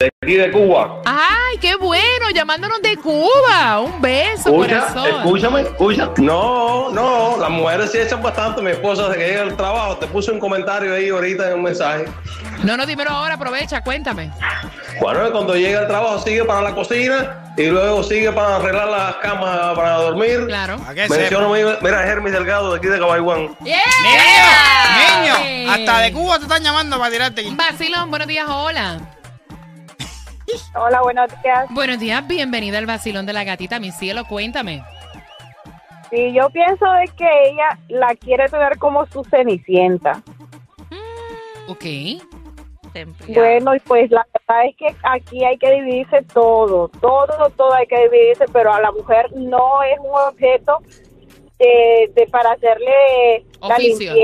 de 0.00 0.10
aquí 0.22 0.34
de 0.34 0.50
Cuba. 0.50 1.02
Ay, 1.04 1.56
qué 1.60 1.76
bueno, 1.76 2.30
llamándonos 2.34 2.82
de 2.82 2.96
Cuba. 2.96 3.78
Un 3.80 4.00
beso, 4.02 4.48
Escucha, 4.50 4.80
corazón. 4.88 5.06
escúchame, 5.20 5.60
escucha. 5.62 6.10
No, 6.16 6.90
no, 6.90 7.36
las 7.38 7.50
mujeres 7.50 7.92
sí 7.92 7.98
echan 7.98 8.20
bastante. 8.20 8.60
Mi 8.60 8.72
esposa, 8.72 9.04
desde 9.08 9.18
que 9.18 9.28
llega 9.30 9.42
al 9.42 9.56
trabajo, 9.56 9.96
te 9.98 10.06
puse 10.08 10.32
un 10.32 10.40
comentario 10.40 10.94
ahí 10.94 11.10
ahorita 11.10 11.48
en 11.48 11.54
un 11.54 11.62
mensaje. 11.62 12.06
No, 12.64 12.76
no, 12.76 12.86
dímelo 12.86 13.10
ahora, 13.10 13.34
aprovecha, 13.34 13.82
cuéntame. 13.84 14.32
Bueno, 15.00 15.30
cuando 15.30 15.54
llega 15.54 15.80
al 15.80 15.86
trabajo 15.86 16.18
sigue 16.20 16.44
para 16.44 16.60
la 16.62 16.74
cocina 16.74 17.52
y 17.56 17.66
luego 17.66 18.02
sigue 18.02 18.32
para 18.32 18.56
arreglar 18.56 18.88
las 18.88 19.14
camas 19.16 19.74
para 19.76 19.92
dormir. 19.98 20.44
Claro. 20.46 20.76
¿A 20.88 20.94
qué 20.94 21.08
Menciono, 21.08 21.54
sepa? 21.54 21.70
mi- 21.70 21.76
mira, 21.86 22.04
Hermes 22.06 22.32
Delgado, 22.32 22.72
de 22.72 22.78
aquí 22.78 22.88
de 22.88 22.98
Cabayguán. 22.98 23.56
¡Yeah! 23.64 23.78
Niño, 24.02 25.38
niño, 25.38 25.72
hasta 25.72 25.98
de 26.00 26.12
Cuba 26.12 26.38
te 26.38 26.42
están 26.44 26.62
llamando 26.64 26.98
para 26.98 27.10
tirarte 27.12 27.40
aquí. 27.42 27.54
Vacilón, 27.54 28.10
buenos 28.10 28.26
días, 28.28 28.46
hola. 28.48 28.98
Hola, 30.76 31.02
buenos 31.02 31.30
días. 31.42 31.66
Buenos 31.70 31.98
días, 31.98 32.26
bienvenida 32.26 32.78
al 32.78 32.86
vacilón 32.86 33.26
de 33.26 33.32
la 33.32 33.44
gatita, 33.44 33.80
mi 33.80 33.90
cielo, 33.90 34.24
cuéntame. 34.26 34.82
Sí, 36.10 36.32
yo 36.32 36.48
pienso 36.50 36.84
de 36.92 37.06
que 37.16 37.28
ella 37.50 37.78
la 37.88 38.14
quiere 38.14 38.48
tener 38.48 38.78
como 38.78 39.06
su 39.06 39.24
cenicienta. 39.24 40.22
Ok. 41.68 41.84
Bueno, 43.28 43.74
y 43.74 43.80
pues 43.80 44.10
la 44.10 44.24
verdad 44.32 44.66
es 44.66 44.76
que 44.76 44.94
aquí 45.02 45.44
hay 45.44 45.56
que 45.58 45.70
dividirse 45.72 46.22
todo, 46.32 46.88
todo, 47.00 47.50
todo 47.56 47.74
hay 47.74 47.86
que 47.86 48.00
dividirse, 48.04 48.44
pero 48.52 48.72
a 48.72 48.80
la 48.80 48.92
mujer 48.92 49.32
no 49.34 49.82
es 49.82 49.98
un 49.98 50.14
objeto 50.14 50.78
de, 51.58 52.12
de 52.14 52.26
para 52.28 52.52
hacerle 52.52 53.44
la 53.60 53.78
limpieza. 53.78 54.14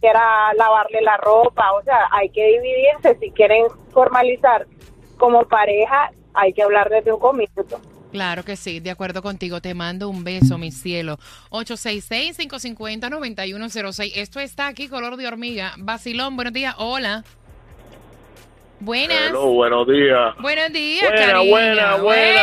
quiera 0.00 0.52
lavarle 0.54 1.00
la 1.00 1.16
ropa. 1.16 1.72
O 1.72 1.82
sea, 1.82 2.08
hay 2.10 2.28
que 2.28 2.44
dividirse. 2.46 3.18
Si 3.20 3.30
quieren 3.30 3.66
formalizar 3.92 4.66
como 5.16 5.44
pareja, 5.46 6.10
hay 6.34 6.52
que 6.52 6.62
hablar 6.62 6.88
desde 6.90 7.12
un 7.12 7.20
comienzo. 7.20 7.80
Claro 8.12 8.44
que 8.44 8.56
sí, 8.56 8.78
de 8.80 8.90
acuerdo 8.90 9.22
contigo. 9.22 9.60
Te 9.60 9.74
mando 9.74 10.08
un 10.08 10.24
beso, 10.24 10.56
mi 10.58 10.70
cielo. 10.70 11.18
866-550-9106. 11.50 14.12
Esto 14.14 14.40
está 14.40 14.68
aquí, 14.68 14.88
color 14.88 15.16
de 15.16 15.26
hormiga. 15.26 15.72
Basilón, 15.78 16.36
buenos 16.36 16.52
días. 16.54 16.74
Hola. 16.78 17.24
Buenas. 18.78 19.30
Hello, 19.30 19.52
buenos 19.54 19.86
días. 19.88 20.36
Buenos 20.38 20.70
días, 20.70 21.08
Buena, 21.10 21.26
cariño. 21.32 21.50
buena, 21.50 21.96
buena. 21.96 22.40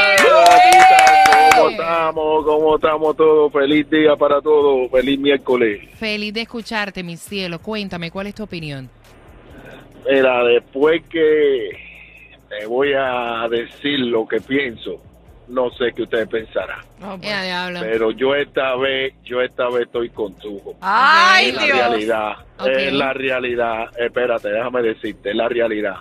¿Cómo 1.55 1.69
estamos? 1.69 2.45
¿Cómo 2.45 2.75
estamos 2.75 3.15
todos? 3.15 3.53
Feliz 3.53 3.87
día 3.89 4.15
para 4.15 4.41
todos. 4.41 4.89
Feliz 4.91 5.19
miércoles. 5.19 5.81
Feliz 5.99 6.33
de 6.33 6.41
escucharte, 6.41 7.03
mi 7.03 7.17
cielo. 7.17 7.59
Cuéntame, 7.59 8.09
¿cuál 8.09 8.25
es 8.27 8.33
tu 8.35 8.41
opinión? 8.43 8.89
Mira, 10.09 10.43
después 10.43 11.03
que 11.09 11.69
te 12.59 12.65
voy 12.65 12.93
a 12.97 13.47
decir 13.49 13.99
lo 13.99 14.27
que 14.27 14.39
pienso, 14.41 15.01
no 15.47 15.69
sé 15.71 15.91
qué 15.95 16.03
ustedes 16.03 16.27
pensarán. 16.27 16.81
Diablo. 17.19 17.79
Pero 17.81 18.11
yo 18.11 18.35
esta 18.35 18.75
vez, 18.75 19.13
yo 19.23 19.41
esta 19.41 19.67
vez 19.69 19.83
estoy 19.87 20.09
con 20.09 20.33
tu. 20.35 20.61
Ay, 20.81 21.49
es 21.49 21.55
la 21.55 21.63
Dios. 21.65 21.77
realidad, 21.77 22.31
Ok. 22.59 22.67
es 22.67 22.93
la 22.93 23.13
realidad. 23.13 23.85
Espérate, 23.97 24.49
déjame 24.49 24.81
decirte, 24.81 25.31
es 25.31 25.35
la 25.35 25.49
realidad. 25.49 25.95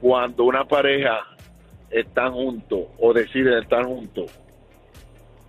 Cuando 0.00 0.44
una 0.44 0.64
pareja 0.64 1.20
están 1.90 2.32
juntos 2.32 2.80
o 2.98 3.12
deciden 3.12 3.58
estar 3.62 3.84
juntos, 3.84 4.30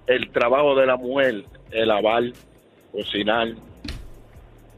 el 0.07 0.29
trabajo 0.31 0.75
de 0.75 0.85
la 0.85 0.95
mujer 0.97 1.43
es 1.71 1.87
lavar, 1.87 2.23
cocinar, 2.91 3.49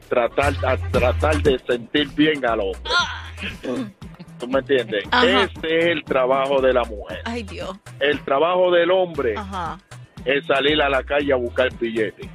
tratar, 0.08 0.52
a- 0.64 0.76
tratar 0.90 1.42
de 1.42 1.58
sentir 1.60 2.08
bien 2.14 2.44
al 2.46 2.60
hombre. 2.60 2.80
¿Tú 4.38 4.46
me 4.48 4.58
entiendes? 4.60 5.04
Ajá. 5.10 5.42
Ese 5.44 5.78
es 5.78 5.86
el 5.86 6.04
trabajo 6.04 6.60
de 6.60 6.72
la 6.72 6.82
mujer. 6.84 7.20
Ay, 7.24 7.42
Dios. 7.42 7.76
El 8.00 8.20
trabajo 8.24 8.70
del 8.70 8.90
hombre 8.90 9.34
Ajá. 9.36 9.78
es 10.24 10.44
salir 10.46 10.80
a 10.82 10.88
la 10.88 11.02
calle 11.02 11.32
a 11.32 11.36
buscar 11.36 11.68
billetes. 11.78 12.28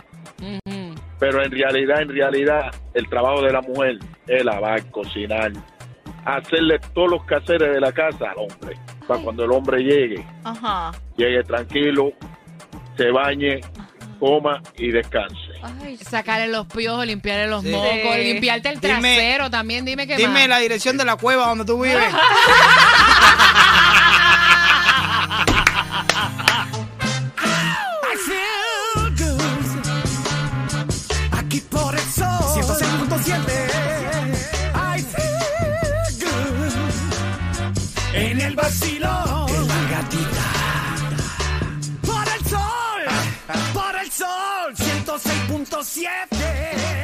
Pero 1.19 1.43
en 1.43 1.51
realidad, 1.51 2.01
en 2.01 2.09
realidad, 2.09 2.71
el 2.95 3.07
trabajo 3.07 3.43
de 3.43 3.53
la 3.53 3.61
mujer 3.61 3.99
es 4.27 4.43
lavar, 4.43 4.89
cocinar, 4.89 5.51
hacerle 6.25 6.79
todos 6.95 7.11
los 7.11 7.25
quehaceres 7.25 7.73
de 7.73 7.79
la 7.79 7.91
casa 7.91 8.31
al 8.31 8.37
hombre. 8.39 8.75
Para 9.07 9.21
cuando 9.21 9.43
el 9.45 9.51
hombre 9.51 9.83
llegue, 9.83 10.25
Ajá. 10.43 10.91
llegue 11.15 11.43
tranquilo, 11.43 12.11
se 12.97 13.11
bañe, 13.11 13.61
coma 14.19 14.61
y 14.77 14.89
descanse. 14.91 15.50
Ay, 15.63 15.97
Sacarle 15.97 16.47
los 16.47 16.65
piojos, 16.67 17.05
limpiarle 17.05 17.47
los 17.47 17.63
Sí. 17.63 17.69
mocos, 17.69 18.17
limpiarte 18.17 18.69
el 18.69 18.79
Dime- 18.81 18.99
trasero 19.15 19.49
también. 19.49 19.85
Dime 19.85 20.07
qué 20.07 20.17
Dime 20.17 20.33
más. 20.41 20.47
la 20.47 20.57
dirección 20.59 20.97
de 20.97 21.05
la 21.05 21.15
cueva 21.17 21.45
donde 21.47 21.65
tú 21.65 21.81
vives. 21.81 22.03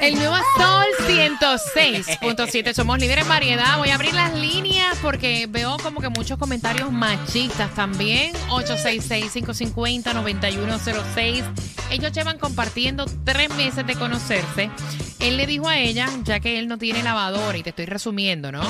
El 0.02 0.16
nuevo 0.16 0.38
Sol 0.56 0.86
106.7. 1.08 2.74
Somos 2.74 3.00
líderes 3.00 3.26
en 3.26 3.30
variedad. 3.30 3.78
Voy 3.78 3.90
a 3.90 3.96
abrir 3.96 4.14
las 4.14 4.34
líneas 4.34 4.98
porque 5.02 5.46
veo 5.50 5.76
como 5.78 6.00
que 6.00 6.08
muchos 6.08 6.38
comentarios 6.38 6.90
machistas 6.92 7.76
también. 7.76 8.32
866-550-9106. 8.50 11.44
Ellos 11.90 12.14
llevan 12.14 12.38
compartiendo 12.38 13.06
tres 13.26 13.54
meses 13.56 13.86
de 13.86 13.96
conocerse. 13.96 14.70
Él 15.20 15.36
le 15.36 15.48
dijo 15.48 15.68
a 15.68 15.80
ella, 15.80 16.08
ya 16.24 16.40
que 16.40 16.58
él 16.60 16.70
no 16.70 16.78
tiene 16.78 17.04
lavadora, 17.04 17.58
y 17.58 17.64
te 17.64 17.72
estoy 17.72 17.88
resumiendo, 17.88 18.54
¿no? 18.54 18.62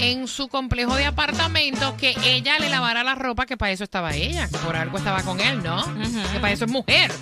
En 0.00 0.26
su 0.26 0.48
complejo 0.48 0.96
de 0.96 1.04
apartamentos, 1.04 1.94
que 1.94 2.16
ella 2.24 2.58
le 2.58 2.68
lavara 2.68 3.04
la 3.04 3.14
ropa, 3.14 3.46
que 3.46 3.56
para 3.56 3.70
eso 3.70 3.84
estaba 3.84 4.12
ella, 4.14 4.48
que 4.48 4.58
por 4.58 4.74
algo 4.74 4.98
estaba 4.98 5.22
con 5.22 5.38
él, 5.40 5.62
¿no? 5.62 5.84
Que 6.32 6.40
para 6.40 6.52
eso 6.52 6.64
es 6.64 6.70
mujer. 6.70 7.12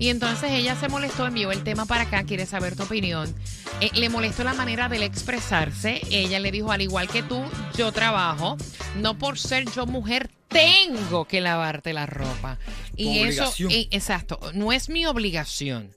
Y 0.00 0.08
entonces 0.08 0.50
ella 0.52 0.74
se 0.76 0.88
molestó, 0.88 1.26
envió 1.26 1.52
el 1.52 1.62
tema 1.62 1.84
para 1.84 2.02
acá, 2.04 2.24
quiere 2.24 2.46
saber 2.46 2.74
tu 2.74 2.84
opinión. 2.84 3.32
Eh, 3.82 3.90
le 3.94 4.08
molestó 4.08 4.42
la 4.44 4.54
manera 4.54 4.88
de 4.88 4.96
él 4.96 5.02
expresarse. 5.02 6.00
Ella 6.10 6.40
le 6.40 6.50
dijo, 6.50 6.72
al 6.72 6.80
igual 6.80 7.06
que 7.06 7.22
tú, 7.22 7.44
yo 7.76 7.92
trabajo. 7.92 8.56
No 8.96 9.18
por 9.18 9.38
ser 9.38 9.70
yo 9.70 9.84
mujer, 9.84 10.30
tengo 10.48 11.26
que 11.26 11.42
lavarte 11.42 11.92
la 11.92 12.06
ropa. 12.06 12.58
Y 12.96 13.18
eso, 13.20 13.52
y- 13.68 13.88
exacto, 13.90 14.40
no 14.54 14.72
es 14.72 14.88
mi 14.88 15.04
obligación. 15.04 15.94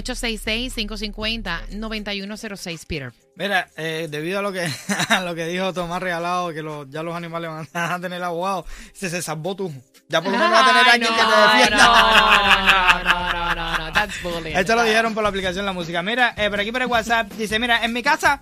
866-550-9106, 0.00 2.86
Peter. 2.86 3.12
Mira, 3.36 3.68
eh, 3.76 4.06
debido 4.10 4.38
a 4.38 4.42
lo 4.42 4.52
que 4.52 4.68
a 5.08 5.20
lo 5.20 5.34
que 5.34 5.46
dijo 5.46 5.72
Tomás 5.72 6.00
Regalado, 6.02 6.52
que 6.52 6.62
los- 6.62 6.88
ya 6.90 7.02
los 7.02 7.14
animales 7.16 7.50
van 7.50 7.68
a 7.92 8.00
tener 8.00 8.22
abogado, 8.22 8.64
se, 8.92 9.08
se 9.10 9.22
salvó 9.22 9.56
tú. 9.56 9.72
Ya 10.08 10.20
por 10.22 10.32
lo 10.32 10.38
menos 10.38 10.52
va 10.52 10.64
a 10.64 10.68
tener 10.68 10.88
alguien 10.88 11.10
no, 11.10 11.16
que 11.16 11.22
te 11.22 11.58
defienda. 11.58 11.76
No, 11.84 13.02
no, 13.02 13.04
no, 13.04 13.32
no, 13.32 13.54
no, 13.54 13.78
no, 13.86 13.92
that's 13.92 14.22
bullying. 14.22 14.54
Esto 14.56 14.74
lo 14.76 14.82
dijeron 14.84 15.14
por 15.14 15.22
la 15.22 15.28
aplicación 15.30 15.64
La 15.66 15.72
Música. 15.72 16.02
Mira, 16.02 16.34
eh, 16.36 16.50
por 16.50 16.60
aquí 16.60 16.70
por 16.72 16.82
el 16.82 16.88
WhatsApp 16.88 17.32
dice, 17.32 17.58
mira, 17.58 17.84
en 17.84 17.92
mi 17.92 18.02
casa 18.02 18.40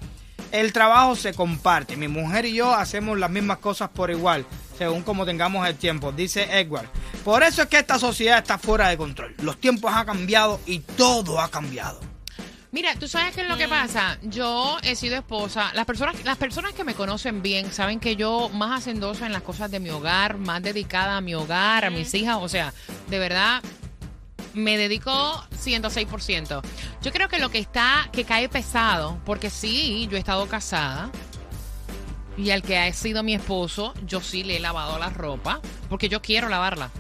el 0.50 0.72
trabajo 0.72 1.14
se 1.16 1.32
comparte. 1.34 1.96
Mi 1.96 2.08
mujer 2.08 2.44
y 2.46 2.54
yo 2.54 2.74
hacemos 2.74 3.18
las 3.18 3.30
mismas 3.30 3.58
cosas 3.58 3.88
por 3.90 4.10
igual, 4.10 4.44
según 4.76 5.02
como 5.02 5.24
tengamos 5.24 5.66
el 5.66 5.76
tiempo, 5.76 6.12
dice 6.12 6.46
Edward. 6.58 6.88
Por 7.24 7.42
eso 7.42 7.62
es 7.62 7.68
que 7.68 7.78
esta 7.78 7.98
sociedad 7.98 8.38
está 8.38 8.58
fuera 8.58 8.88
de 8.88 8.96
control. 8.96 9.34
Los 9.42 9.58
tiempos 9.58 9.92
han 9.92 10.06
cambiado 10.06 10.60
y 10.66 10.80
todo 10.80 11.40
ha 11.40 11.50
cambiado. 11.50 12.00
Mira, 12.72 12.94
tú 12.96 13.06
sabes 13.06 13.34
qué 13.34 13.42
es 13.42 13.48
lo 13.48 13.58
que 13.58 13.68
pasa. 13.68 14.18
Yo 14.22 14.78
he 14.82 14.96
sido 14.96 15.16
esposa. 15.16 15.72
Las 15.74 15.84
personas, 15.84 16.24
las 16.24 16.38
personas 16.38 16.72
que 16.72 16.84
me 16.84 16.94
conocen 16.94 17.42
bien 17.42 17.70
saben 17.70 18.00
que 18.00 18.16
yo 18.16 18.48
más 18.48 18.80
hacendosa 18.80 19.26
en 19.26 19.32
las 19.32 19.42
cosas 19.42 19.70
de 19.70 19.78
mi 19.78 19.90
hogar, 19.90 20.38
más 20.38 20.62
dedicada 20.62 21.18
a 21.18 21.20
mi 21.20 21.34
hogar, 21.34 21.84
a 21.84 21.90
mis 21.90 22.12
hijas. 22.14 22.38
O 22.40 22.48
sea, 22.48 22.72
de 23.08 23.18
verdad, 23.18 23.62
me 24.54 24.78
dedico 24.78 25.12
106%. 25.62 26.62
Yo 27.02 27.12
creo 27.12 27.28
que 27.28 27.38
lo 27.38 27.50
que 27.50 27.58
está, 27.58 28.08
que 28.10 28.24
cae 28.24 28.48
pesado, 28.48 29.18
porque 29.26 29.50
sí, 29.50 30.08
yo 30.10 30.16
he 30.16 30.20
estado 30.20 30.46
casada. 30.48 31.10
Y 32.36 32.50
al 32.50 32.62
que 32.62 32.78
ha 32.78 32.92
sido 32.92 33.22
mi 33.22 33.34
esposo, 33.34 33.92
yo 34.06 34.20
sí 34.20 34.42
le 34.42 34.56
he 34.56 34.60
lavado 34.60 34.98
la 34.98 35.10
ropa, 35.10 35.60
porque 35.90 36.08
yo 36.08 36.22
quiero 36.22 36.48
lavarla. 36.48 36.90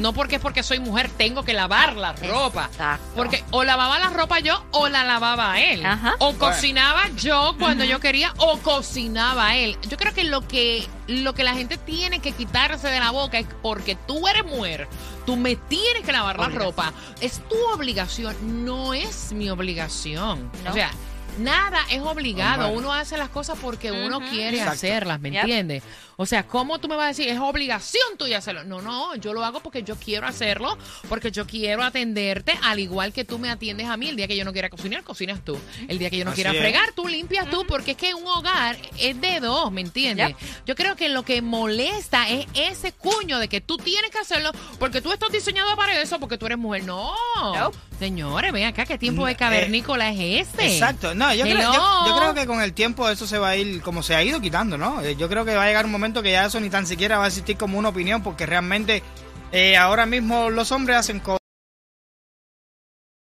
No 0.00 0.12
porque 0.14 0.36
es 0.36 0.40
porque 0.40 0.62
soy 0.62 0.80
mujer 0.80 1.10
tengo 1.10 1.44
que 1.44 1.52
lavar 1.52 1.96
la 1.96 2.14
ropa. 2.14 2.68
Exacto. 2.70 3.04
Porque 3.14 3.44
o 3.50 3.64
lavaba 3.64 3.98
la 3.98 4.10
ropa 4.10 4.40
yo 4.40 4.64
o 4.70 4.88
la 4.88 5.04
lavaba 5.04 5.60
él. 5.60 5.84
Ajá. 5.84 6.14
O 6.18 6.32
cocinaba 6.34 7.02
yo 7.16 7.54
cuando 7.58 7.84
yo 7.84 8.00
quería 8.00 8.32
o 8.38 8.58
cocinaba 8.58 9.56
él. 9.56 9.76
Yo 9.88 9.96
creo 9.96 10.14
que 10.14 10.24
lo 10.24 10.46
que 10.48 10.86
lo 11.06 11.34
que 11.34 11.44
la 11.44 11.54
gente 11.54 11.76
tiene 11.76 12.20
que 12.20 12.32
quitarse 12.32 12.88
de 12.88 13.00
la 13.00 13.10
boca 13.10 13.38
es 13.38 13.46
porque 13.60 13.96
tú 14.06 14.26
eres 14.28 14.44
mujer, 14.44 14.88
tú 15.26 15.36
me 15.36 15.56
tienes 15.56 16.02
que 16.04 16.12
lavar 16.12 16.38
la 16.38 16.48
ropa. 16.48 16.92
Es 17.20 17.42
tu 17.48 17.56
obligación, 17.74 18.64
no 18.64 18.94
es 18.94 19.32
mi 19.32 19.50
obligación. 19.50 20.50
No. 20.64 20.70
O 20.70 20.72
sea, 20.72 20.90
nada 21.38 21.80
es 21.90 22.00
obligado. 22.00 22.62
Normal. 22.62 22.76
Uno 22.78 22.92
hace 22.92 23.16
las 23.16 23.28
cosas 23.28 23.58
porque 23.60 23.90
uno 23.92 24.20
quiere 24.30 24.58
Exacto. 24.58 24.72
hacerlas, 24.74 25.20
¿me 25.20 25.30
Yep. 25.30 25.40
entiendes? 25.40 25.82
O 26.16 26.26
sea, 26.26 26.46
¿cómo 26.46 26.78
tú 26.78 26.88
me 26.88 26.94
vas 26.96 27.04
a 27.06 27.08
decir 27.08 27.28
es 27.28 27.38
obligación 27.40 28.16
tuya 28.18 28.38
hacerlo? 28.38 28.64
No, 28.64 28.80
no, 28.82 29.16
yo 29.16 29.32
lo 29.32 29.44
hago 29.44 29.60
porque 29.60 29.82
yo 29.82 29.96
quiero 29.96 30.26
hacerlo, 30.26 30.76
porque 31.08 31.30
yo 31.32 31.46
quiero 31.46 31.82
atenderte 31.82 32.56
al 32.62 32.78
igual 32.78 33.12
que 33.12 33.24
tú 33.24 33.38
me 33.38 33.50
atiendes 33.50 33.88
a 33.88 33.96
mí. 33.96 34.08
El 34.08 34.16
día 34.16 34.28
que 34.28 34.36
yo 34.36 34.44
no 34.44 34.52
quiera 34.52 34.68
cocinar, 34.68 35.02
cocinas 35.02 35.44
tú. 35.44 35.58
El 35.88 35.98
día 35.98 36.10
que 36.10 36.18
yo 36.18 36.24
no 36.24 36.30
Así 36.32 36.36
quiera 36.42 36.52
es. 36.52 36.58
fregar, 36.58 36.92
tú 36.94 37.08
limpias 37.08 37.48
tú, 37.50 37.64
porque 37.66 37.92
es 37.92 37.96
que 37.96 38.14
un 38.14 38.26
hogar 38.26 38.76
es 38.98 39.20
de 39.20 39.40
dos, 39.40 39.72
¿me 39.72 39.80
entiendes? 39.80 40.36
Yo 40.66 40.74
creo 40.76 40.94
que 40.96 41.08
lo 41.08 41.24
que 41.24 41.40
molesta 41.42 42.28
es 42.28 42.46
ese 42.54 42.92
cuño 42.92 43.38
de 43.38 43.48
que 43.48 43.60
tú 43.60 43.76
tienes 43.78 44.10
que 44.10 44.18
hacerlo 44.18 44.52
porque 44.78 45.00
tú 45.00 45.12
estás 45.12 45.30
diseñado 45.32 45.74
para 45.76 46.00
eso, 46.00 46.20
porque 46.20 46.38
tú 46.38 46.46
eres 46.46 46.58
mujer. 46.58 46.84
No, 46.84 47.14
Nope. 47.58 47.76
Señores, 48.02 48.52
ven 48.52 48.64
acá, 48.64 48.84
¿qué 48.84 48.98
tiempo 48.98 49.24
de 49.26 49.32
Eh, 49.32 49.36
cavernícola 49.36 50.10
es 50.10 50.48
este? 50.48 50.72
Exacto. 50.72 51.14
No, 51.14 51.32
yo 51.32 51.44
creo, 51.44 51.72
yo, 51.72 52.06
yo 52.06 52.16
creo 52.18 52.34
que 52.34 52.46
con 52.48 52.60
el 52.60 52.72
tiempo 52.72 53.08
eso 53.08 53.28
se 53.28 53.38
va 53.38 53.50
a 53.50 53.56
ir, 53.56 53.80
como 53.80 54.02
se 54.02 54.16
ha 54.16 54.24
ido 54.24 54.40
quitando, 54.40 54.76
¿no? 54.76 55.00
Eh, 55.02 55.14
Yo 55.14 55.28
creo 55.28 55.44
que 55.44 55.54
va 55.54 55.62
a 55.62 55.66
llegar 55.66 55.84
un 55.84 55.92
momento 55.92 56.20
que 56.20 56.32
ya 56.32 56.46
eso 56.46 56.58
ni 56.58 56.68
tan 56.68 56.84
siquiera 56.84 57.18
va 57.18 57.24
a 57.24 57.28
existir 57.28 57.56
como 57.56 57.78
una 57.78 57.90
opinión, 57.90 58.20
porque 58.20 58.44
realmente 58.44 59.04
eh, 59.52 59.76
ahora 59.76 60.04
mismo 60.04 60.50
los 60.50 60.72
hombres 60.72 60.96
hacen 60.96 61.20
cosas. 61.20 61.38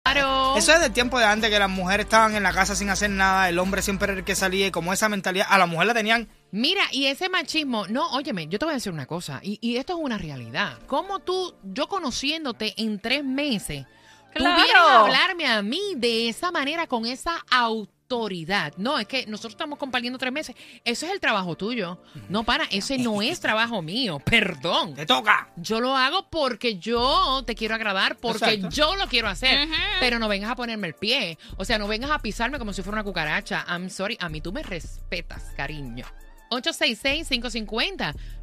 Claro. 0.03 0.57
Eso 0.57 0.73
es 0.73 0.81
del 0.81 0.93
tiempo 0.93 1.19
de 1.19 1.27
antes, 1.27 1.51
que 1.51 1.59
las 1.59 1.69
mujeres 1.69 2.05
estaban 2.05 2.35
en 2.35 2.43
la 2.43 2.53
casa 2.53 2.75
sin 2.75 2.89
hacer 2.89 3.11
nada, 3.11 3.49
el 3.51 3.59
hombre 3.59 3.83
siempre 3.83 4.13
era 4.13 4.19
el 4.21 4.25
que 4.25 4.35
salía, 4.35 4.67
y 4.67 4.71
como 4.71 4.95
esa 4.95 5.11
mentalidad, 5.11 5.47
a 5.51 5.59
la 5.59 5.67
mujer 5.67 5.89
la 5.89 5.95
tenían 5.95 6.29
Mira, 6.53 6.85
y 6.91 7.07
ese 7.07 7.29
machismo, 7.29 7.87
no, 7.89 8.13
óyeme, 8.13 8.47
yo 8.47 8.59
te 8.59 8.65
voy 8.65 8.73
a 8.73 8.77
decir 8.77 8.93
una 8.93 9.07
cosa, 9.07 9.41
y, 9.43 9.59
y 9.61 9.77
esto 9.77 9.93
es 9.95 9.99
una 10.01 10.17
realidad. 10.17 10.79
Como 10.87 11.19
tú, 11.19 11.55
yo 11.65 11.87
conociéndote 11.89 12.75
en 12.77 13.01
tres 13.01 13.25
meses, 13.25 13.87
Claro. 14.35 14.57
Tú 14.57 14.63
vienes 14.63 14.75
a 14.75 15.01
hablarme 15.01 15.47
a 15.47 15.63
mí 15.63 15.81
de 15.97 16.29
esa 16.29 16.51
manera, 16.51 16.87
con 16.87 17.07
esa 17.07 17.45
autoridad. 17.51 18.73
No, 18.77 18.99
es 18.99 19.07
que 19.07 19.27
nosotros 19.27 19.55
estamos 19.55 19.79
compartiendo 19.79 20.19
tres 20.19 20.33
meses. 20.33 20.55
Eso 20.85 21.07
es 21.07 21.13
el 21.13 21.21
trabajo 21.21 21.57
tuyo. 21.57 21.99
No, 22.29 22.45
para, 22.45 22.65
ese 22.71 22.99
no 22.99 23.23
es 23.23 23.41
trabajo 23.41 23.81
mío. 23.83 24.21
Perdón. 24.25 24.95
Te 24.95 25.07
toca. 25.07 25.49
Yo 25.57 25.81
lo 25.81 25.97
hago 25.97 26.29
porque 26.31 26.77
yo 26.79 27.43
te 27.47 27.55
quiero 27.55 27.75
agradar, 27.75 28.17
porque 28.17 28.45
Exacto. 28.55 28.69
yo 28.71 28.95
lo 28.97 29.07
quiero 29.07 29.29
hacer. 29.29 29.69
Pero 30.01 30.19
no 30.19 30.29
vengas 30.29 30.51
a 30.51 30.57
ponerme 30.57 30.89
el 30.89 30.95
pie. 30.95 31.39
O 31.57 31.65
sea, 31.65 31.79
no 31.79 31.89
vengas 31.89 32.11
a 32.11 32.19
pisarme 32.19 32.59
como 32.59 32.73
si 32.73 32.83
fuera 32.83 32.97
una 32.97 33.05
cucaracha. 33.05 33.65
I'm 33.69 33.89
sorry. 33.91 34.17
A 34.21 34.29
mí 34.29 34.41
tú 34.41 34.53
me 34.53 34.63
respetas, 34.63 35.53
cariño. 35.57 36.05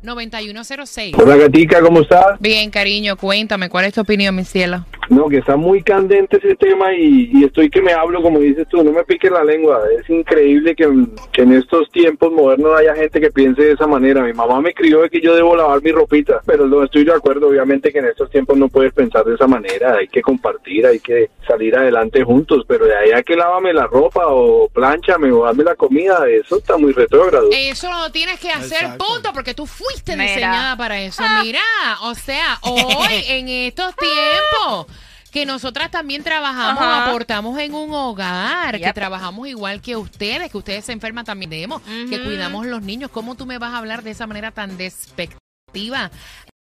866-550-9106. 0.03 1.15
Hola 1.17 1.35
gatica, 1.37 1.81
¿cómo 1.81 2.01
estás? 2.01 2.39
Bien, 2.39 2.69
cariño, 2.69 3.15
cuéntame, 3.15 3.69
¿cuál 3.69 3.85
es 3.85 3.93
tu 3.93 4.01
opinión, 4.01 4.35
mi 4.35 4.43
cielo? 4.43 4.85
No, 5.11 5.27
que 5.27 5.39
está 5.39 5.57
muy 5.57 5.83
candente 5.83 6.37
ese 6.37 6.55
tema 6.55 6.93
y, 6.93 7.29
y 7.33 7.43
estoy 7.43 7.69
que 7.69 7.81
me 7.81 7.91
hablo, 7.91 8.21
como 8.21 8.39
dices 8.39 8.65
tú, 8.69 8.81
no 8.81 8.93
me 8.93 9.03
piques 9.03 9.29
la 9.29 9.43
lengua. 9.43 9.81
Es 9.99 10.09
increíble 10.09 10.73
que, 10.73 10.89
que 11.33 11.41
en 11.41 11.51
estos 11.51 11.89
tiempos 11.91 12.31
modernos 12.31 12.79
haya 12.79 12.95
gente 12.95 13.19
que 13.19 13.29
piense 13.29 13.61
de 13.61 13.73
esa 13.73 13.87
manera. 13.87 14.23
Mi 14.23 14.31
mamá 14.31 14.61
me 14.61 14.73
crió 14.73 15.01
de 15.01 15.09
que 15.09 15.19
yo 15.19 15.35
debo 15.35 15.53
lavar 15.53 15.83
mi 15.83 15.91
ropita, 15.91 16.39
pero 16.45 16.65
no 16.65 16.81
estoy 16.81 17.03
de 17.03 17.11
acuerdo, 17.11 17.49
obviamente 17.49 17.91
que 17.91 17.99
en 17.99 18.05
estos 18.05 18.29
tiempos 18.29 18.57
no 18.57 18.69
puedes 18.69 18.93
pensar 18.93 19.25
de 19.25 19.35
esa 19.35 19.47
manera. 19.47 19.95
Hay 19.95 20.07
que 20.07 20.21
compartir, 20.21 20.85
hay 20.85 21.01
que 21.01 21.29
salir 21.45 21.75
adelante 21.75 22.23
juntos, 22.23 22.63
pero 22.65 22.85
de 22.85 22.95
ahí 22.95 23.11
a 23.11 23.21
que 23.21 23.35
lávame 23.35 23.73
la 23.73 23.87
ropa 23.87 24.27
o 24.27 24.69
planchame 24.69 25.29
o 25.33 25.43
dame 25.43 25.65
la 25.65 25.75
comida, 25.75 26.23
eso 26.29 26.57
está 26.57 26.77
muy 26.77 26.93
retrógrado. 26.93 27.49
Eso 27.51 27.91
lo 27.91 28.09
tienes 28.13 28.39
que 28.39 28.49
hacer, 28.49 28.83
Exacto. 28.83 29.05
punto, 29.05 29.33
porque 29.33 29.53
tú 29.53 29.65
fuiste 29.65 30.13
Mira. 30.13 30.23
diseñada 30.23 30.77
para 30.77 31.01
eso. 31.01 31.21
Mira, 31.43 31.59
o 32.03 32.15
sea, 32.15 32.59
hoy, 32.61 33.25
en 33.27 33.49
estos 33.49 33.93
tiempos, 33.97 34.87
que 35.31 35.45
nosotras 35.45 35.89
también 35.89 36.23
trabajamos, 36.23 36.83
Ajá. 36.83 37.05
aportamos 37.05 37.57
en 37.59 37.73
un 37.73 37.93
hogar, 37.93 38.79
que 38.79 38.93
trabajamos 38.93 39.47
igual 39.47 39.81
que 39.81 39.95
ustedes, 39.95 40.51
que 40.51 40.57
ustedes 40.57 40.85
se 40.85 40.91
enferman 40.91 41.25
también 41.25 41.49
demos, 41.49 41.81
que 42.09 42.21
cuidamos 42.21 42.65
los 42.65 42.81
niños. 42.81 43.09
¿Cómo 43.11 43.35
tú 43.35 43.45
me 43.45 43.57
vas 43.57 43.73
a 43.73 43.77
hablar 43.77 44.03
de 44.03 44.11
esa 44.11 44.27
manera 44.27 44.51
tan 44.51 44.77
despectiva? 44.77 46.11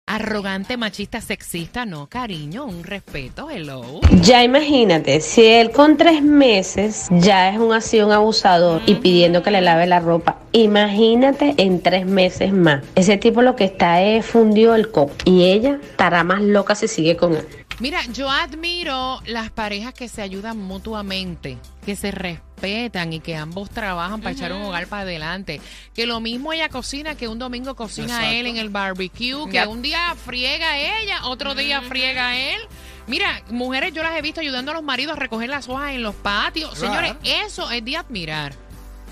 Arrogante, 0.08 0.76
machista, 0.76 1.20
sexista, 1.20 1.84
no, 1.84 2.06
cariño, 2.06 2.64
un 2.64 2.84
respeto, 2.84 3.50
hello. 3.50 4.00
Ya 4.22 4.44
imagínate, 4.44 5.20
si 5.20 5.44
él 5.44 5.72
con 5.72 5.96
tres 5.96 6.22
meses 6.22 7.08
ya 7.10 7.48
es 7.48 7.58
un 7.58 7.72
así 7.72 8.00
un 8.00 8.12
abusador 8.12 8.82
y 8.86 8.94
pidiendo 8.96 9.42
que 9.42 9.50
le 9.50 9.60
lave 9.60 9.86
la 9.88 9.98
ropa, 9.98 10.38
imagínate 10.52 11.54
en 11.58 11.82
tres 11.82 12.06
meses 12.06 12.52
más. 12.52 12.84
Ese 12.94 13.16
tipo 13.16 13.42
lo 13.42 13.56
que 13.56 13.64
está 13.64 14.00
es 14.00 14.24
fundió 14.24 14.76
el 14.76 14.92
copo 14.92 15.12
y 15.24 15.42
ella 15.42 15.80
estará 15.82 16.22
más 16.22 16.40
loca 16.40 16.76
si 16.76 16.86
sigue 16.86 17.16
con 17.16 17.34
él. 17.34 17.65
Mira, 17.78 18.02
yo 18.06 18.30
admiro 18.30 19.20
las 19.26 19.50
parejas 19.50 19.92
que 19.92 20.08
se 20.08 20.22
ayudan 20.22 20.56
mutuamente, 20.56 21.58
que 21.84 21.94
se 21.94 22.10
respetan 22.10 23.12
y 23.12 23.20
que 23.20 23.36
ambos 23.36 23.68
trabajan 23.68 24.22
para 24.22 24.30
echar 24.32 24.52
un 24.54 24.62
hogar 24.62 24.86
para 24.86 25.02
adelante. 25.02 25.60
Que 25.94 26.06
lo 26.06 26.20
mismo 26.20 26.54
ella 26.54 26.70
cocina, 26.70 27.16
que 27.16 27.28
un 27.28 27.38
domingo 27.38 27.76
cocina 27.76 28.06
Exacto. 28.16 28.30
él 28.30 28.46
en 28.46 28.56
el 28.56 28.70
barbecue, 28.70 29.44
que 29.50 29.58
Yep. 29.58 29.68
un 29.68 29.82
día 29.82 30.14
friega 30.24 30.78
ella, 30.78 31.26
otro 31.26 31.54
día 31.54 31.82
friega 31.82 32.34
él. 32.38 32.60
Mira, 33.06 33.42
mujeres 33.50 33.92
yo 33.92 34.02
las 34.02 34.16
he 34.16 34.22
visto 34.22 34.40
ayudando 34.40 34.70
a 34.70 34.74
los 34.74 34.82
maridos 34.82 35.14
a 35.14 35.20
recoger 35.20 35.50
las 35.50 35.68
hojas 35.68 35.92
en 35.92 36.02
los 36.02 36.14
patios. 36.14 36.78
Señores, 36.78 37.12
eso 37.24 37.70
es 37.70 37.84
de 37.84 37.98
admirar. 37.98 38.54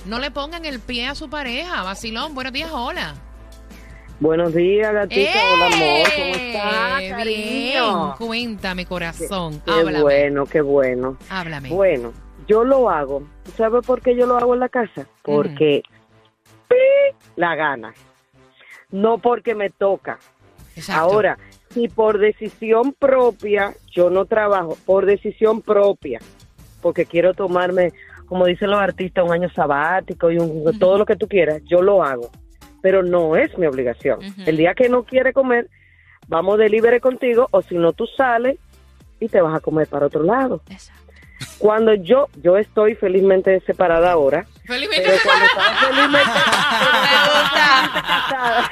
No 0.06 0.18
le 0.18 0.30
pongan 0.30 0.64
el 0.64 0.80
pie 0.80 1.06
a 1.06 1.14
su 1.14 1.28
pareja. 1.28 1.83
Vacilón, 1.83 2.35
buenos 2.35 2.52
días, 2.54 2.71
hola. 2.73 3.14
Buenos 4.21 4.54
días, 4.54 4.92
gatita. 4.92 5.30
Hola, 5.52 5.66
amor. 5.66 6.09
¿Cómo 6.16 6.35
¡Eh! 6.35 6.52
estás, 6.52 6.99
Bien, 7.00 7.12
cariño? 7.16 8.14
cuéntame, 8.16 8.87
corazón. 8.87 9.61
Qué 9.64 9.71
Háblame. 9.73 10.02
bueno, 10.02 10.47
qué 10.47 10.61
bueno. 10.61 11.18
Háblame. 11.28 11.68
Bueno, 11.71 12.12
yo 12.47 12.64
lo 12.64 12.88
hago. 12.90 13.23
¿Tú 13.44 13.50
¿Sabes 13.56 13.85
por 13.85 14.00
qué 14.00 14.16
yo 14.16 14.26
lo 14.26 14.37
hago 14.37 14.54
en 14.54 14.61
la 14.61 14.68
casa? 14.68 15.06
Porque 15.23 15.83
pi, 16.68 16.76
la 17.37 17.54
gana. 17.56 17.92
No 18.90 19.18
porque 19.18 19.54
me 19.54 19.71
toca. 19.71 20.18
Exacto. 20.76 21.02
Ahora, 21.02 21.38
si 21.70 21.88
por 21.88 22.18
decisión 22.18 22.92
propia 22.96 23.74
yo 23.92 24.11
no 24.11 24.24
trabajo, 24.27 24.77
por 24.87 25.07
decisión 25.07 25.61
propia, 25.61 26.20
porque 26.81 27.05
quiero 27.05 27.35
tomarme, 27.35 27.92
como 28.27 28.46
dicen 28.46 28.70
los 28.70 28.81
artistas, 28.81 29.24
un 29.24 29.33
año 29.33 29.50
sabático 29.50 30.31
y 30.31 30.38
un- 30.38 30.79
todo 30.79 30.98
lo 30.98 31.05
que 31.05 31.16
tú 31.16 31.27
quieras, 31.29 31.61
yo 31.68 31.83
lo 31.83 32.03
hago. 32.03 32.31
Pero 32.85 33.03
no 33.03 33.35
es 33.35 33.57
mi 33.57 33.64
obligación. 33.66 34.20
El 34.44 34.59
día 34.59 34.75
que 34.75 34.90
no 34.90 35.05
quiere 35.05 35.33
comer, 35.33 35.70
vamos 36.29 36.59
de 36.59 36.68
libre 36.68 37.01
contigo, 37.01 37.49
o 37.51 37.62
si 37.62 37.77
no, 37.77 37.94
tú 37.94 38.07
sales 38.07 38.59
y 39.18 39.29
te 39.29 39.40
vas 39.40 39.57
a 39.57 39.61
comer 39.61 39.87
para 39.87 40.05
otro 40.05 40.23
lado. 40.23 40.61
Exacto. 40.68 41.01
Cuando 41.57 41.94
yo, 41.94 42.29
yo 42.42 42.59
estoy 42.59 42.94
felizmente 42.94 43.59
separada 43.61 44.12
ahora, 44.12 44.44
Felizmente. 44.66 45.03
pero 45.09 45.18
cuando 45.25 45.47
estaba 45.47 45.77
felizmente, 45.79 46.31
casada, 48.07 48.70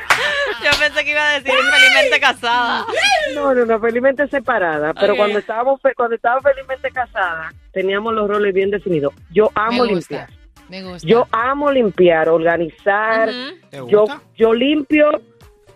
Yo 0.63 0.71
pensé 0.79 1.05
que 1.05 1.11
iba 1.11 1.31
a 1.31 1.33
decir 1.41 1.53
felizmente 1.53 2.21
casada. 2.21 2.87
No, 3.35 3.55
no, 3.55 3.65
no, 3.65 3.81
felizmente 3.81 4.29
separada. 4.29 4.93
Pero 4.93 5.17
cuando 5.17 5.39
estábamos, 5.39 5.81
cuando 5.97 6.17
estaba 6.17 6.39
felizmente 6.43 6.91
casada, 6.91 7.51
teníamos 7.73 8.13
los 8.13 8.29
roles 8.29 8.53
bien 8.53 8.71
definidos. 8.71 9.15
Yo 9.31 9.51
amo 9.55 9.87
limpiar. 9.87 10.29
Me 10.73 10.83
gusta. 10.83 11.07
Yo 11.07 11.27
amo 11.33 11.71
limpiar, 11.71 12.31
organizar. 12.31 13.29
Ujú. 13.29 13.69
¿Te 13.71 13.77
Yo, 13.91 14.01
gusta? 14.01 14.23
yo 14.37 14.55
limpio 14.55 15.11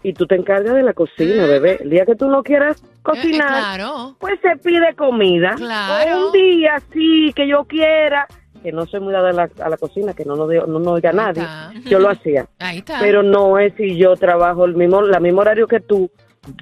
y 0.02 0.14
tú 0.14 0.26
te 0.26 0.36
encargas 0.36 0.74
de 0.74 0.82
la 0.82 0.94
cocina, 0.94 1.44
bebé. 1.44 1.76
El 1.82 1.90
día 1.90 2.06
que 2.06 2.14
tú 2.16 2.28
no 2.28 2.42
quieras 2.42 2.82
Eh, 2.82 2.86
eh, 2.86 2.98
cocinar, 3.02 3.48
claro. 3.48 4.16
pues 4.18 4.40
se 4.40 4.56
pide 4.56 4.94
comida. 4.96 5.54
Claro. 5.56 6.16
O 6.22 6.26
un 6.28 6.32
día 6.32 6.80
sí 6.94 7.30
que 7.36 7.46
yo 7.46 7.64
quiera, 7.64 8.26
que 8.62 8.72
no 8.72 8.86
soy 8.86 9.00
muy 9.00 9.12
dada 9.12 9.28
a 9.28 9.32
la, 9.34 9.50
a 9.62 9.68
la 9.68 9.76
cocina, 9.76 10.14
que 10.14 10.24
no 10.24 10.34
nos 10.34 10.48
no, 10.66 10.78
no 10.78 10.92
oiga 10.92 11.12
nadie, 11.12 11.42
está. 11.42 11.72
yo 11.90 11.98
lo 11.98 12.08
hacía. 12.08 12.46
Ahí 12.58 12.78
está. 12.78 12.98
Pero 13.00 13.22
no 13.22 13.58
es 13.58 13.74
si 13.76 13.96
yo 13.98 14.16
trabajo 14.16 14.64
el 14.64 14.76
mismo, 14.76 15.02
la 15.02 15.20
mismo 15.20 15.42
horario 15.42 15.66
que 15.68 15.80
tú, 15.80 16.10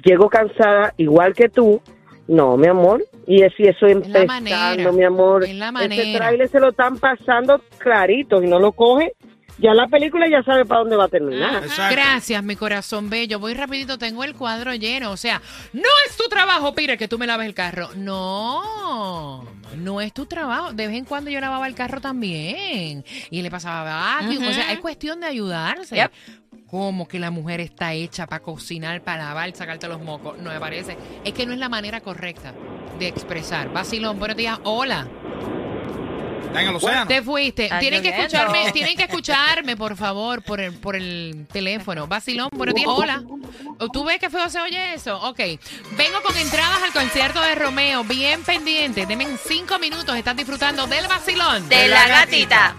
llego 0.03 0.29
cansada 0.29 0.93
igual 0.97 1.33
que 1.33 1.47
tú. 1.47 1.81
No, 2.27 2.57
mi 2.57 2.67
amor. 2.67 3.03
Y 3.27 3.43
es, 3.43 3.53
y 3.57 3.67
eso 3.67 3.85
empezando, 3.87 4.27
manera, 4.27 4.91
mi 4.91 5.03
amor. 5.03 5.43
Ese 5.43 6.17
trailer 6.17 6.49
se 6.49 6.59
lo 6.59 6.69
están 6.69 6.97
pasando 6.97 7.61
clarito 7.77 8.41
y 8.41 8.47
no 8.47 8.59
lo 8.59 8.71
coge. 8.71 9.13
Ya 9.57 9.73
la 9.73 9.87
película 9.87 10.27
ya 10.29 10.43
sabe 10.43 10.65
para 10.65 10.81
dónde 10.81 10.97
va 10.97 11.05
a 11.05 11.07
terminar. 11.07 11.63
Exacto. 11.63 11.95
Gracias, 11.95 12.43
mi 12.43 12.55
corazón 12.55 13.09
bello. 13.09 13.39
Voy 13.39 13.53
rapidito, 13.53 13.97
tengo 13.97 14.23
el 14.23 14.35
cuadro 14.35 14.73
lleno. 14.75 15.11
O 15.11 15.17
sea, 15.17 15.41
no 15.71 15.89
es 16.07 16.17
tu 16.17 16.27
trabajo, 16.27 16.75
Pire, 16.75 16.97
que 16.97 17.07
tú 17.07 17.17
me 17.17 17.25
laves 17.25 17.47
el 17.47 17.53
carro. 17.53 17.89
No, 17.95 19.45
no 19.77 20.01
es 20.01 20.13
tu 20.13 20.25
trabajo. 20.25 20.73
De 20.73 20.87
vez 20.87 20.97
en 20.97 21.05
cuando 21.05 21.31
yo 21.31 21.39
lavaba 21.39 21.67
el 21.67 21.75
carro 21.75 22.01
también. 22.01 23.05
Y 23.29 23.41
le 23.41 23.49
pasaba 23.49 24.19
vacuum. 24.19 24.45
O 24.45 24.53
sea, 24.53 24.73
es 24.73 24.79
cuestión 24.79 25.21
de 25.21 25.27
ayudarse. 25.27 25.95
Yep. 25.95 26.11
Como 26.67 27.07
que 27.07 27.19
la 27.19 27.31
mujer 27.31 27.61
está 27.61 27.93
hecha 27.93 28.27
para 28.27 28.43
cocinar, 28.43 29.01
para 29.03 29.25
lavar, 29.25 29.55
sacarte 29.55 29.87
los 29.87 30.01
mocos. 30.01 30.37
No 30.39 30.51
me 30.51 30.59
parece. 30.59 30.97
Es 31.23 31.33
que 31.33 31.45
no 31.45 31.53
es 31.53 31.59
la 31.59 31.69
manera 31.69 32.01
correcta 32.01 32.53
de 32.99 33.07
expresar. 33.07 33.71
Vacilón, 33.71 34.19
buenos 34.19 34.35
días. 34.35 34.59
Hola. 34.63 35.07
Está 36.55 36.61
en 36.61 36.69
el 36.69 36.75
océano. 36.75 37.07
Te 37.07 37.21
fuiste. 37.21 37.69
Tienen 37.79 38.01
que 38.01 38.09
escucharme, 38.09 38.71
tienen 38.71 38.95
que 38.95 39.03
escucharme, 39.03 39.75
por 39.75 39.97
favor, 39.97 40.41
por 40.41 40.61
el, 40.61 40.73
por 40.73 40.95
el 40.95 41.45
teléfono. 41.51 42.07
Vacilón, 42.07 42.49
buenos 42.53 42.75
días. 42.75 42.87
Hola. 42.87 43.23
¿Tú 43.91 44.05
ves 44.05 44.19
que 44.19 44.29
feo 44.29 44.49
se 44.49 44.61
oye 44.61 44.93
eso? 44.93 45.19
Ok. 45.21 45.39
Vengo 45.97 46.21
con 46.23 46.37
entradas 46.37 46.81
al 46.81 46.93
concierto 46.93 47.41
de 47.41 47.55
Romeo. 47.55 48.03
Bien 48.05 48.41
pendiente. 48.43 49.05
Denme 49.05 49.25
en 49.25 49.37
cinco 49.37 49.79
minutos. 49.79 50.15
Estás 50.15 50.37
disfrutando 50.37 50.87
del 50.87 51.07
vacilón. 51.07 51.67
De 51.67 51.87
la 51.89 52.07
gatita. 52.07 52.75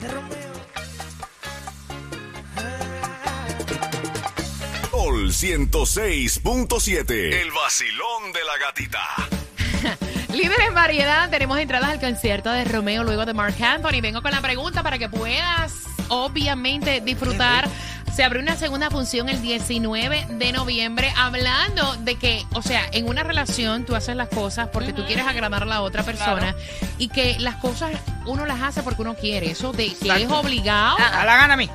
Sol 4.90 5.28
106.7. 5.28 7.10
El 7.12 7.50
vacilón 7.52 8.32
de 8.32 8.44
la 8.44 8.58
gatita. 8.58 10.08
Líder 10.36 10.60
en 10.68 10.74
variedad, 10.74 11.30
tenemos 11.30 11.58
entradas 11.58 11.88
al 11.88 11.98
concierto 11.98 12.50
de 12.50 12.66
Romeo 12.66 13.04
luego 13.04 13.24
de 13.24 13.32
Mark 13.32 13.56
Anthony. 13.62 14.02
Vengo 14.02 14.20
con 14.20 14.32
la 14.32 14.42
pregunta 14.42 14.82
para 14.82 14.98
que 14.98 15.08
puedas, 15.08 15.72
obviamente, 16.08 17.00
disfrutar. 17.00 17.66
Se 18.14 18.22
abre 18.22 18.40
una 18.40 18.54
segunda 18.54 18.90
función 18.90 19.30
el 19.30 19.40
19 19.40 20.26
de 20.32 20.52
noviembre 20.52 21.10
hablando 21.16 21.96
de 21.96 22.16
que, 22.16 22.44
o 22.52 22.60
sea, 22.60 22.82
en 22.92 23.08
una 23.08 23.22
relación 23.22 23.86
tú 23.86 23.94
haces 23.94 24.14
las 24.14 24.28
cosas 24.28 24.68
porque 24.68 24.92
tú 24.92 25.06
quieres 25.06 25.26
agradar 25.26 25.62
a 25.62 25.66
la 25.66 25.80
otra 25.80 26.02
persona 26.02 26.54
y 26.98 27.08
que 27.08 27.38
las 27.38 27.56
cosas 27.56 27.92
uno 28.26 28.44
las 28.44 28.60
hace 28.60 28.82
porque 28.82 29.00
uno 29.00 29.14
quiere. 29.14 29.50
Eso 29.50 29.72
de 29.72 29.94
que 29.94 30.22
es 30.22 30.30
obligado. 30.30 30.98
A 30.98 31.24
la 31.24 31.36
gana 31.36 31.54
a 31.54 31.56
mí. 31.56 31.70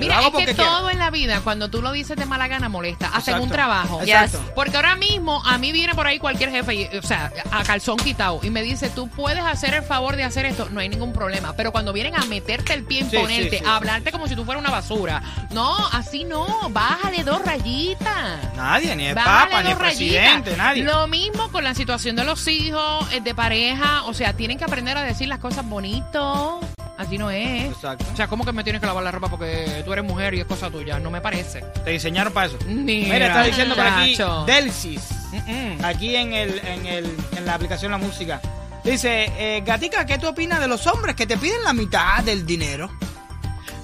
Mira, 0.00 0.20
es 0.20 0.30
que 0.30 0.44
quiero. 0.54 0.64
todo 0.64 0.90
en 0.90 0.98
la 0.98 1.10
vida, 1.10 1.40
cuando 1.42 1.68
tú 1.68 1.82
lo 1.82 1.92
dices 1.92 2.16
de 2.16 2.26
mala 2.26 2.48
gana, 2.48 2.68
molesta. 2.68 3.10
Hasta 3.12 3.32
en 3.36 3.42
un 3.42 3.48
trabajo. 3.48 4.00
Exacto. 4.02 4.40
Porque 4.54 4.76
ahora 4.76 4.96
mismo 4.96 5.42
a 5.44 5.58
mí 5.58 5.72
viene 5.72 5.94
por 5.94 6.06
ahí 6.06 6.18
cualquier 6.18 6.50
jefe, 6.50 6.74
y, 6.74 6.96
o 6.96 7.02
sea, 7.02 7.32
a 7.50 7.62
calzón 7.64 7.96
quitado, 7.98 8.40
y 8.42 8.50
me 8.50 8.62
dice, 8.62 8.88
tú 8.90 9.08
puedes 9.08 9.42
hacer 9.44 9.74
el 9.74 9.82
favor 9.82 10.16
de 10.16 10.24
hacer 10.24 10.44
esto, 10.46 10.68
no 10.70 10.80
hay 10.80 10.88
ningún 10.88 11.12
problema. 11.12 11.54
Pero 11.54 11.72
cuando 11.72 11.92
vienen 11.92 12.14
a 12.16 12.24
meterte 12.26 12.74
el 12.74 12.84
pie 12.84 13.00
en 13.00 13.10
Sí, 13.10 13.16
ponerte, 13.16 13.50
sí, 13.50 13.58
sí. 13.58 13.64
a 13.64 13.76
hablarte 13.76 14.12
como 14.12 14.26
si 14.28 14.36
tú 14.36 14.44
fueras 14.44 14.62
una 14.62 14.70
basura, 14.70 15.22
no, 15.50 15.76
así 15.92 16.24
no, 16.24 16.46
bájale 16.70 17.24
dos 17.24 17.42
rayitas. 17.44 18.54
Nadie, 18.56 18.94
ni 18.96 19.06
el 19.06 19.14
Bájale 19.14 19.50
Papa, 19.50 19.62
ni 19.62 19.70
el 19.70 19.76
presidente, 19.76 20.56
nadie. 20.56 20.82
Lo 20.84 21.06
mismo 21.06 21.50
con 21.50 21.64
la 21.64 21.74
situación 21.74 22.16
de 22.16 22.24
los 22.24 22.46
hijos, 22.48 23.12
eh, 23.12 23.20
de 23.20 23.34
pareja. 23.34 24.04
O 24.04 24.14
sea, 24.14 24.32
tienen 24.32 24.58
que 24.58 24.64
aprender 24.64 24.96
a 24.96 25.02
decir 25.02 25.28
las 25.28 25.38
cosas 25.38 25.66
bonito. 25.68 26.60
Así 27.08 27.16
no 27.16 27.30
es. 27.30 27.72
Exacto. 27.72 28.04
O 28.12 28.16
sea, 28.16 28.28
¿cómo 28.28 28.44
que 28.44 28.52
me 28.52 28.62
tienes 28.62 28.80
que 28.80 28.86
lavar 28.86 29.02
la 29.02 29.10
ropa 29.10 29.30
porque 29.30 29.82
tú 29.82 29.94
eres 29.94 30.04
mujer 30.04 30.34
y 30.34 30.40
es 30.40 30.44
cosa 30.44 30.70
tuya? 30.70 30.98
No 30.98 31.10
me 31.10 31.22
parece. 31.22 31.62
Te 31.82 31.90
diseñaron 31.90 32.34
para 32.34 32.48
eso. 32.48 32.58
Mira, 32.66 33.14
Mira, 33.14 33.26
está 33.28 33.42
diciendo 33.44 33.74
por 33.74 33.86
aquí. 33.86 34.18
Delsis. 34.46 35.08
Aquí 35.82 36.16
en 36.16 36.34
el, 36.34 36.58
en 36.58 36.84
el, 36.84 37.16
en 37.34 37.46
la 37.46 37.54
aplicación 37.54 37.92
La 37.92 37.96
Música. 37.96 38.42
Dice, 38.84 39.32
eh, 39.38 39.62
Gatica, 39.64 40.04
¿qué 40.04 40.18
tú 40.18 40.28
opinas 40.28 40.60
de 40.60 40.68
los 40.68 40.86
hombres 40.86 41.16
que 41.16 41.26
te 41.26 41.38
piden 41.38 41.62
la 41.64 41.72
mitad 41.72 42.22
del 42.22 42.44
dinero? 42.44 42.90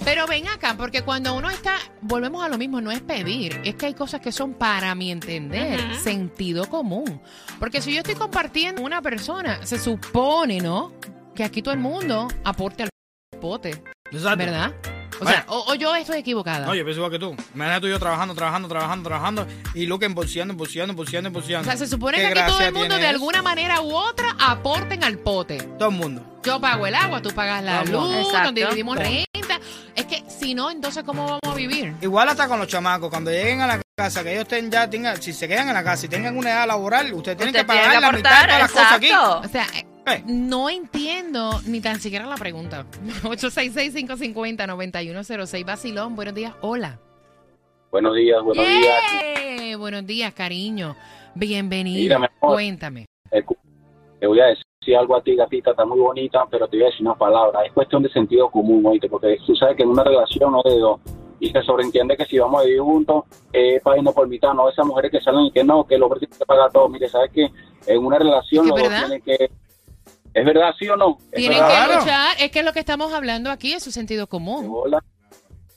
Pero 0.05 0.27
ven 0.27 0.47
acá, 0.49 0.75
porque 0.77 1.01
cuando 1.01 1.33
uno 1.33 1.49
está, 1.49 1.77
volvemos 2.03 2.45
a 2.45 2.51
lo 2.51 2.59
mismo, 2.59 2.83
no 2.83 2.91
es 2.91 3.01
pedir, 3.01 3.59
es 3.65 3.75
que 3.77 3.87
hay 3.87 3.95
cosas 3.95 4.21
que 4.21 4.33
son, 4.33 4.53
para 4.53 4.95
mi 4.95 5.11
entender, 5.11 5.81
sentido 5.97 6.69
común. 6.69 7.23
Porque 7.59 7.81
si 7.81 7.95
yo 7.95 8.01
estoy 8.01 8.17
compartiendo 8.17 8.83
una 8.83 9.01
persona, 9.01 9.65
se 9.65 9.79
supone, 9.79 10.61
¿no? 10.61 10.93
Que 11.35 11.43
aquí 11.43 11.63
todo 11.63 11.73
el 11.73 11.81
mundo 11.81 12.29
aporte 12.45 12.83
al 12.83 12.91
pote. 13.37 13.83
¿Verdad? 14.13 14.73
O 15.21 15.27
sea, 15.27 15.45
o, 15.49 15.65
o 15.69 15.75
yo 15.77 15.95
estoy 15.95 16.19
equivocada. 16.19 16.67
No, 16.67 16.75
yo 16.75 16.83
pienso 16.85 16.99
igual 17.01 17.13
que 17.13 17.19
tú. 17.21 17.37
Imagínate 17.55 17.81
tú 17.83 17.87
y 17.87 17.91
yo 17.91 17.99
trabajando, 18.01 18.35
trabajando, 18.35 18.69
trabajando, 18.69 19.09
trabajando. 19.09 19.47
Y 19.75 19.87
Luke 19.87 20.05
embolsillando, 20.05 20.53
embolsillando, 20.53 20.91
embolsillando, 20.93 21.29
o 21.29 21.31
embolsillando. 21.31 21.69
sea, 21.71 21.77
se 21.79 21.87
supone 21.87 22.19
¿Qué 22.19 22.33
que 22.33 22.41
aquí 22.41 22.51
todo 22.51 22.61
el 22.61 22.73
mundo 22.73 22.89
tiene 22.89 23.01
de 23.03 23.07
eso? 23.07 23.15
alguna 23.15 23.43
manera 23.43 23.81
u 23.81 23.95
otra 23.95 24.37
aporten 24.41 25.05
al 25.05 25.19
pote. 25.19 25.59
Todo 25.79 25.89
el 25.91 25.95
mundo. 25.95 26.41
Yo 26.43 26.61
pago 26.61 26.87
el 26.87 26.95
agua, 26.97 27.23
tú 27.23 27.31
pagas 27.31 27.63
la 27.63 27.85
Todo 27.85 28.07
luz, 28.09 28.27
Exacto. 28.27 28.43
nos 28.51 28.55
dividimos 28.55 28.97
Todo. 28.97 29.05
renta. 29.05 29.61
Es 29.95 30.07
que 30.07 30.25
si 30.29 30.55
no, 30.55 30.71
entonces 30.71 31.05
¿cómo 31.05 31.25
vamos 31.25 31.41
a 31.45 31.55
vivir? 31.55 31.95
Igual 32.03 32.29
hasta 32.29 32.49
con 32.49 32.59
los 32.59 32.67
chamacos, 32.69 33.09
cuando 33.09 33.31
lleguen 33.31 33.61
a 33.61 33.67
la 33.69 33.81
casa, 33.97 34.25
que 34.25 34.33
ellos 34.33 34.43
estén 34.43 34.69
ya, 34.71 34.91
tengan, 34.91 35.23
si 35.23 35.33
se 35.33 35.47
quedan 35.47 35.69
en 35.69 35.75
la 35.75 35.85
casa 35.85 36.07
y 36.07 36.09
tengan 36.09 36.37
una 36.37 36.51
edad 36.51 36.67
laboral, 36.67 37.13
ustedes 37.15 37.39
tienen 37.39 37.55
Usted 37.55 37.67
que 37.67 37.73
tiene 37.73 37.83
pagar 37.87 37.95
que 37.95 38.01
la 38.01 38.13
mitad 38.13 38.41
de 38.41 38.47
todas 38.47 38.61
las 38.63 38.71
cosas 38.73 38.93
aquí. 38.93 39.07
exacto. 39.07 39.41
O 39.45 39.49
sea, 39.49 39.67
eh, 40.07 40.23
no 40.27 40.69
entiendo 40.71 41.61
ni 41.67 41.81
tan 41.81 42.01
siquiera 42.01 42.27
la 42.27 42.37
pregunta. 42.37 42.85
866-550-9106. 43.23 45.65
Basilón, 45.65 46.17
buenos 46.17 46.35
días. 46.35 46.53
Hola. 46.61 46.99
Buenos 47.91 48.15
días, 48.17 48.43
buenos 48.43 48.67
días. 48.67 49.79
Buenos 49.79 50.07
días, 50.07 50.35
cariño. 50.35 50.97
Bienvenido. 51.35 52.19
Mira. 52.19 52.31
Cuéntame. 52.41 53.07
Te 53.31 54.27
voy 54.27 54.41
a 54.41 54.47
decir 54.47 54.97
algo 54.97 55.17
a 55.17 55.23
ti, 55.23 55.37
gatita, 55.37 55.73
está 55.73 55.85
muy 55.85 56.01
bonita, 56.01 56.47
pero 56.51 56.67
te 56.67 56.77
voy 56.77 56.85
a 56.85 56.87
decir 56.87 57.07
una 57.07 57.15
palabra. 57.15 57.63
Es 57.65 57.73
cuestión 57.73 58.03
de 58.03 58.09
sentido 58.11 58.51
común, 58.51 58.85
oíste, 58.87 59.09
porque 59.09 59.37
tú 59.47 59.55
sabes 59.55 59.77
que 59.77 59.83
en 59.83 59.91
una 59.91 60.03
relación 60.03 60.53
no 60.53 60.63
es 60.65 60.73
de 60.73 60.81
dos. 60.81 61.01
Y 61.41 61.51
se 61.51 61.63
sobreentiende 61.63 62.17
que 62.17 62.25
si 62.25 62.39
vamos 62.39 62.63
a 62.63 62.65
vivir 62.65 62.81
juntos, 62.81 63.25
eh, 63.53 63.79
pagando 63.83 64.15
por 64.15 64.27
mitad, 64.29 64.55
no 64.55 64.67
esas 64.69 64.87
mujeres 64.87 65.11
que 65.11 65.21
salen 65.21 65.47
y 65.47 65.53
que 65.53 65.63
no, 65.63 65.85
que 65.85 65.97
el 65.97 66.03
hombre 66.03 66.21
tiene 66.21 66.35
que 66.39 66.47
pagar 66.47 66.73
todo. 66.73 66.89
Mire, 66.89 67.09
¿sabes 67.09 67.31
que 67.33 67.51
En 67.87 68.05
una 68.05 68.19
relación 68.19 68.65
¿Es 68.65 68.71
los 68.71 68.81
dos 68.81 68.89
tienen 68.89 69.21
que... 69.21 69.51
¿Es 70.35 70.45
verdad, 70.45 70.73
sí 70.79 70.89
o 70.89 70.97
no? 70.97 71.19
¿Es 71.31 71.37
Tienen 71.37 71.61
verdad? 71.61 71.89
que 71.89 71.95
luchar. 71.97 72.37
Es 72.41 72.51
que 72.51 72.59
es 72.59 72.65
lo 72.65 72.73
que 72.73 72.81
estamos 72.81 73.13
hablando 73.13 73.51
aquí 73.51 73.73
es 73.73 73.83
su 73.83 73.93
sentido 73.93 74.27
común. 74.27 74.69
Hola. 74.69 75.03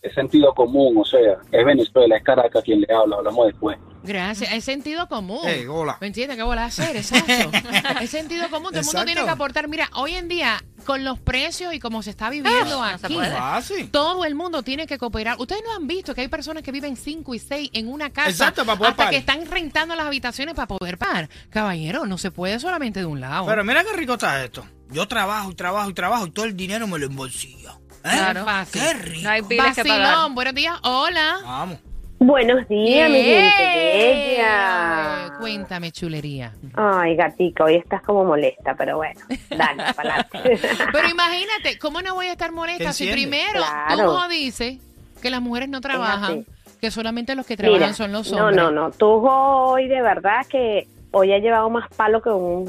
Es 0.01 0.13
sentido 0.13 0.53
común, 0.53 0.95
o 0.97 1.05
sea, 1.05 1.38
es 1.51 1.65
Venezuela, 1.65 2.17
es 2.17 2.23
Caracas 2.23 2.63
quien 2.63 2.81
le 2.81 2.93
habla, 2.93 3.17
hablamos 3.17 3.47
después. 3.47 3.77
Gracias. 4.03 4.53
Es 4.53 4.63
sentido 4.63 5.07
común. 5.10 5.45
Ey, 5.45 5.65
hola. 5.65 5.97
¿Me 5.99 6.07
entiendes? 6.07 6.38
¿Qué 6.38 6.43
bola 6.43 6.65
hacer? 6.65 6.95
Exacto. 6.95 7.51
es 8.01 8.10
sentido 8.10 8.49
común. 8.49 8.69
Todo 8.69 8.79
el 8.79 8.86
mundo 8.86 9.05
tiene 9.05 9.23
que 9.23 9.29
aportar. 9.29 9.67
Mira, 9.67 9.89
hoy 9.95 10.13
en 10.15 10.29
día, 10.29 10.63
con 10.86 11.03
los 11.03 11.19
precios 11.19 11.73
y 11.73 11.79
como 11.79 12.01
se 12.03 12.12
está 12.12 12.29
viviendo 12.29 12.81
Ah, 12.81 12.97
aquí, 13.01 13.83
todo 13.91 14.23
el 14.23 14.33
mundo 14.36 14.63
tiene 14.63 14.88
que 14.88 14.97
cooperar. 14.97 15.36
Ustedes 15.39 15.62
no 15.65 15.75
han 15.75 15.88
visto 15.88 16.15
que 16.15 16.21
hay 16.21 16.29
personas 16.29 16.63
que 16.63 16.71
viven 16.71 16.95
5 16.95 17.36
y 17.36 17.39
6 17.39 17.71
en 17.73 17.89
una 17.91 18.12
casa 18.12 18.29
Exacto, 18.29 18.65
para 18.65 18.77
poder 18.77 18.91
hasta 18.91 18.97
pagar. 18.97 19.12
que 19.12 19.17
están 19.17 19.45
rentando 19.45 19.93
las 19.95 20.05
habitaciones 20.05 20.55
para 20.55 20.67
poder 20.67 20.97
pagar. 20.97 21.27
Caballero, 21.49 22.05
no 22.05 22.17
se 22.17 22.31
puede 22.31 22.60
solamente 22.60 23.01
de 23.01 23.05
un 23.07 23.19
lado. 23.19 23.45
Pero 23.47 23.63
mira 23.65 23.83
qué 23.83 23.91
rico 23.93 24.13
está 24.13 24.41
esto. 24.41 24.65
Yo 24.89 25.05
trabajo 25.10 25.51
y 25.51 25.55
trabajo 25.55 25.89
y 25.89 25.93
trabajo 25.93 26.27
y 26.27 26.31
todo 26.31 26.45
el 26.45 26.55
dinero 26.55 26.88
me 26.88 26.97
lo 26.97 27.07
embolsillo. 27.07 27.76
¿Eh? 28.08 28.17
Claro. 28.17 28.46
Fácil. 28.46 28.82
Qué 28.82 28.93
rico. 28.93 29.22
No 29.24 29.30
hay 29.30 29.41
biles 29.41 29.76
que 29.76 29.84
pagar. 29.84 30.02
Vacilón, 30.02 30.36
buenos 30.36 30.56
días. 30.56 30.76
Hola. 30.84 31.38
Vamos. 31.43 31.78
Buenos 32.20 32.67
días, 32.67 33.10
mi 33.12 33.22
gente 33.22 33.63
bella. 33.63 35.34
Cuéntame, 35.39 35.91
chulería. 35.91 36.52
Ay, 36.76 37.15
gatica, 37.15 37.63
hoy 37.65 37.76
estás 37.76 38.02
como 38.02 38.24
molesta, 38.26 38.74
pero 38.76 38.98
bueno, 38.98 39.20
dale, 39.56 39.93
para 39.96 40.28
Pero 40.32 41.10
imagínate, 41.10 41.78
¿cómo 41.80 42.02
no 42.02 42.15
voy 42.15 42.28
a 42.28 42.32
estar 42.32 42.52
molesta 42.52 42.91
si 42.91 43.08
primero 43.12 43.60
Claro. 43.62 44.20
tú 44.24 44.30
dices 44.30 44.78
que 45.22 45.30
las 45.30 45.41
mujeres 45.41 45.70
no 45.70 45.80
trabajan, 45.80 46.46
que 46.82 46.89
solamente 46.89 47.36
los 47.36 47.46
que 47.46 47.56
trabajan 47.56 47.82
Mira, 47.82 47.93
son 47.93 48.12
los 48.12 48.32
no, 48.32 48.38
hombres? 48.48 48.56
no, 48.58 48.72
no, 48.72 48.91
tú 48.91 49.08
hoy 49.08 49.88
de 49.88 50.02
verdad 50.02 50.46
que 50.48 50.88
hoy 51.12 51.34
ha 51.34 51.38
llevado 51.38 51.70
más 51.70 51.88
palo 51.96 52.22
que 52.22 52.30
un 52.30 52.65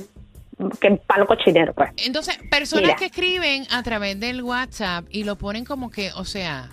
que 0.80 0.90
palo 1.06 1.26
cochinero, 1.26 1.72
pues. 1.72 1.90
Entonces, 1.98 2.38
personas 2.50 2.84
Mira. 2.84 2.96
que 2.96 3.06
escriben 3.06 3.66
a 3.70 3.82
través 3.82 4.18
del 4.18 4.42
WhatsApp 4.42 5.04
y 5.10 5.24
lo 5.24 5.36
ponen 5.36 5.64
como 5.64 5.90
que, 5.90 6.10
o 6.14 6.24
sea, 6.24 6.68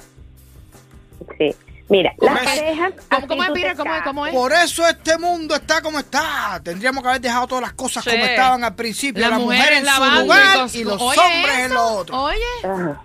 Sí. 1.37 1.55
Mira, 1.87 2.13
las 2.19 2.29
Correcto. 2.31 2.61
parejas. 2.61 2.93
¿cómo, 3.11 3.27
cómo 3.27 3.43
es, 3.43 3.49
Peter? 3.51 3.75
¿Cómo 3.77 3.93
es? 3.95 4.01
¿Cómo 4.01 4.25
es? 4.25 4.33
Por 4.33 4.53
eso 4.53 4.87
este 4.87 5.17
mundo 5.19 5.53
está 5.55 5.81
como 5.83 5.99
está. 5.99 6.59
Tendríamos 6.63 7.03
que 7.03 7.09
haber 7.09 7.21
dejado 7.21 7.45
todas 7.45 7.61
las 7.61 7.73
cosas 7.73 8.03
Sí. 8.03 8.09
como 8.09 8.25
estaban 8.25 8.63
al 8.63 8.73
principio. 8.75 9.21
Las 9.21 9.29
La 9.31 9.37
mujer 9.37 9.59
mujeres 9.59 9.79
en 9.79 9.85
su 9.85 10.21
lugar 10.21 10.69
y 10.73 10.83
los 10.83 11.01
hombres 11.01 11.57
en 11.59 11.65
eso, 11.65 11.73
lo 11.75 11.83
otro. 11.93 12.23
Oye, 12.23 12.37
Ajá. 12.63 13.01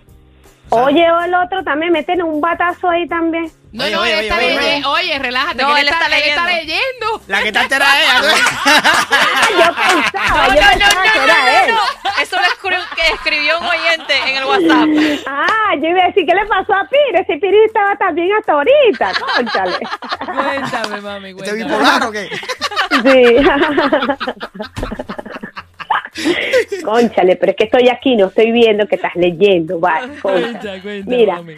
Oye, 0.73 1.11
o 1.11 1.19
el 1.21 1.33
otro 1.33 1.61
también, 1.63 1.91
meten 1.91 2.21
un 2.21 2.39
batazo 2.39 2.89
ahí 2.89 3.05
también. 3.07 3.51
no, 3.73 3.83
Oye, 3.83 3.93
no, 3.93 4.01
oye, 4.01 4.11
él 4.13 4.17
oye, 4.19 4.27
está 4.27 4.37
oye, 4.37 4.55
leyendo. 4.55 4.89
Oye, 4.91 5.19
relájate, 5.19 5.61
No, 5.61 5.73
que 5.75 5.81
él 5.81 5.87
está 5.89 6.05
él 6.07 6.13
está 6.13 6.45
leyendo. 6.45 7.21
La 7.27 7.43
que 7.43 7.51
te 7.51 7.59
era 7.75 7.85
ella. 8.01 8.21
Ah, 8.65 9.47
yo 9.51 9.57
pensaba, 9.75 10.47
No, 10.47 10.55
yo 10.55 10.61
no, 10.61 10.63
no, 10.67 10.67
pensaba 10.71 10.95
no, 10.95 11.01
que 11.11 11.19
no, 11.19 11.23
era 11.25 11.37
él. 11.65 11.73
no, 11.73 11.75
no. 11.75 11.81
Eso 12.21 12.35
lo 12.37 12.43
escribió, 12.43 12.79
que 12.95 13.13
escribió 13.13 13.59
un 13.59 13.65
oyente 13.65 14.13
en 14.27 14.37
el 14.37 14.45
WhatsApp. 14.45 14.87
Ah, 15.27 15.75
yo 15.81 15.87
iba 15.89 16.03
a 16.03 16.07
decir, 16.07 16.25
¿qué 16.25 16.33
le 16.35 16.45
pasó 16.45 16.73
a 16.73 16.87
Pire? 16.87 17.25
Si 17.27 17.35
Pire 17.37 17.65
estaba 17.65 17.95
también 17.97 18.29
hasta 18.39 18.53
ahorita, 18.53 19.11
cónchale. 19.35 19.79
Cuéntame, 20.25 21.01
mami, 21.01 21.27
¿Te 21.29 21.35
cuéntame. 21.35 21.63
bipolar 21.65 22.03
o 22.03 22.11
qué? 22.11 22.29
Sí. 23.03 23.35
Cónchale, 26.83 27.35
pero 27.35 27.51
es 27.51 27.55
que 27.55 27.63
estoy 27.65 27.89
aquí, 27.89 28.15
no 28.15 28.27
estoy 28.27 28.51
viendo 28.51 28.87
que 28.87 28.95
estás 28.95 29.15
leyendo, 29.15 29.79
vale. 29.79 30.13
Cuenta, 30.21 30.81
cuenta, 30.81 31.09
Mira, 31.09 31.35
mami. 31.37 31.55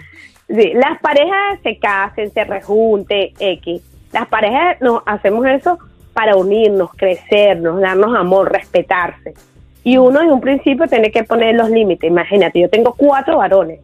sí, 0.48 0.74
las 0.74 1.00
parejas 1.00 1.60
se 1.64 1.78
casen, 1.78 2.32
se 2.32 2.44
rejunten, 2.44 3.32
X. 3.40 3.82
Las 4.12 4.28
parejas 4.28 4.80
nos 4.82 5.02
hacemos 5.06 5.46
eso 5.48 5.80
para 6.14 6.36
unirnos, 6.36 6.92
crecernos, 6.96 7.82
darnos 7.82 8.16
amor, 8.16 8.52
respetarse. 8.52 9.34
Y 9.84 9.98
uno 9.98 10.22
en 10.22 10.32
un 10.32 10.40
principio 10.40 10.88
tiene 10.88 11.12
que 11.12 11.24
poner 11.24 11.56
los 11.56 11.70
límites. 11.70 12.10
Imagínate, 12.10 12.60
yo 12.60 12.70
tengo 12.70 12.94
cuatro 12.94 13.40
varones. 13.40 13.80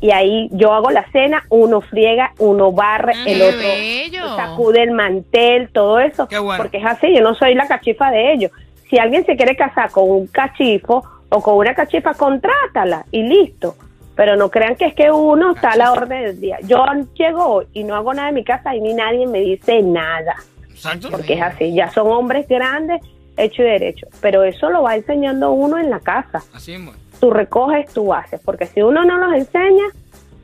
Y 0.00 0.10
ahí 0.10 0.48
yo 0.52 0.74
hago 0.74 0.90
la 0.90 1.10
cena, 1.10 1.44
uno 1.48 1.80
friega, 1.80 2.32
uno 2.38 2.70
barre, 2.72 3.14
el 3.26 3.38
¡Qué 3.38 3.42
otro 3.42 3.58
bello! 3.58 4.36
sacude 4.36 4.82
el 4.82 4.90
mantel, 4.90 5.70
todo 5.70 5.98
eso. 5.98 6.28
Qué 6.28 6.38
bueno. 6.38 6.62
Porque 6.62 6.76
es 6.76 6.84
así, 6.84 7.14
yo 7.14 7.22
no 7.22 7.34
soy 7.34 7.54
la 7.54 7.66
cachifa 7.66 8.10
de 8.10 8.34
ellos. 8.34 8.52
Si 8.94 8.98
alguien 9.00 9.26
se 9.26 9.34
quiere 9.34 9.56
casar 9.56 9.90
con 9.90 10.08
un 10.08 10.28
cachifo 10.28 11.04
o 11.28 11.42
con 11.42 11.56
una 11.56 11.74
cachifa, 11.74 12.14
contrátala 12.14 13.04
y 13.10 13.24
listo. 13.24 13.74
Pero 14.14 14.36
no 14.36 14.52
crean 14.52 14.76
que 14.76 14.84
es 14.84 14.94
que 14.94 15.10
uno 15.10 15.50
está 15.50 15.70
a 15.70 15.76
la 15.76 15.90
orden 15.90 16.26
del 16.26 16.40
día. 16.40 16.58
Yo 16.62 16.84
llego 17.14 17.64
y 17.72 17.82
no 17.82 17.96
hago 17.96 18.14
nada 18.14 18.28
en 18.28 18.36
mi 18.36 18.44
casa 18.44 18.72
y 18.76 18.80
ni 18.80 18.94
nadie 18.94 19.26
me 19.26 19.40
dice 19.40 19.82
nada. 19.82 20.36
Exacto. 20.70 21.10
Porque 21.10 21.34
es 21.34 21.42
así, 21.42 21.74
ya 21.74 21.90
son 21.90 22.06
hombres 22.06 22.46
grandes, 22.46 23.02
hecho 23.36 23.62
y 23.62 23.64
derecho. 23.64 24.06
Pero 24.20 24.44
eso 24.44 24.70
lo 24.70 24.84
va 24.84 24.94
enseñando 24.94 25.50
uno 25.50 25.76
en 25.76 25.90
la 25.90 25.98
casa. 25.98 26.44
Así 26.52 26.74
es. 26.74 26.80
Tú 27.18 27.32
recoges, 27.32 27.92
tú 27.92 28.14
haces. 28.14 28.40
Porque 28.44 28.66
si 28.66 28.80
uno 28.80 29.04
no 29.04 29.18
los 29.18 29.34
enseña, 29.34 29.86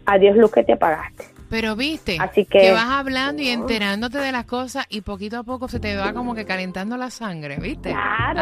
adiós 0.07 0.37
luz 0.37 0.51
que 0.51 0.65
te 0.65 0.77
pagaste. 0.77 1.25
Pero 1.51 1.75
viste, 1.77 2.17
Así 2.21 2.47
que- 2.47 2.71
vas 2.73 2.87
hablando 2.89 3.43
y 3.43 3.49
enterándote 3.49 4.19
de 4.19 4.31
las 4.33 4.45
cosas 4.47 4.87
y 4.89 5.01
poquito 5.03 5.39
a 5.39 5.43
poco 5.43 5.67
se 5.69 5.81
te 5.81 5.97
va 5.97 6.13
como 6.13 6.35
que 6.35 6.47
calentando 6.47 6.97
la 6.97 7.11
sangre, 7.11 7.57
¿viste? 7.59 7.91
Claro, 7.91 8.41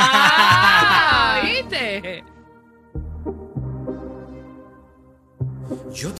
Ah, 0.00 1.40
¿Viste? 1.44 2.22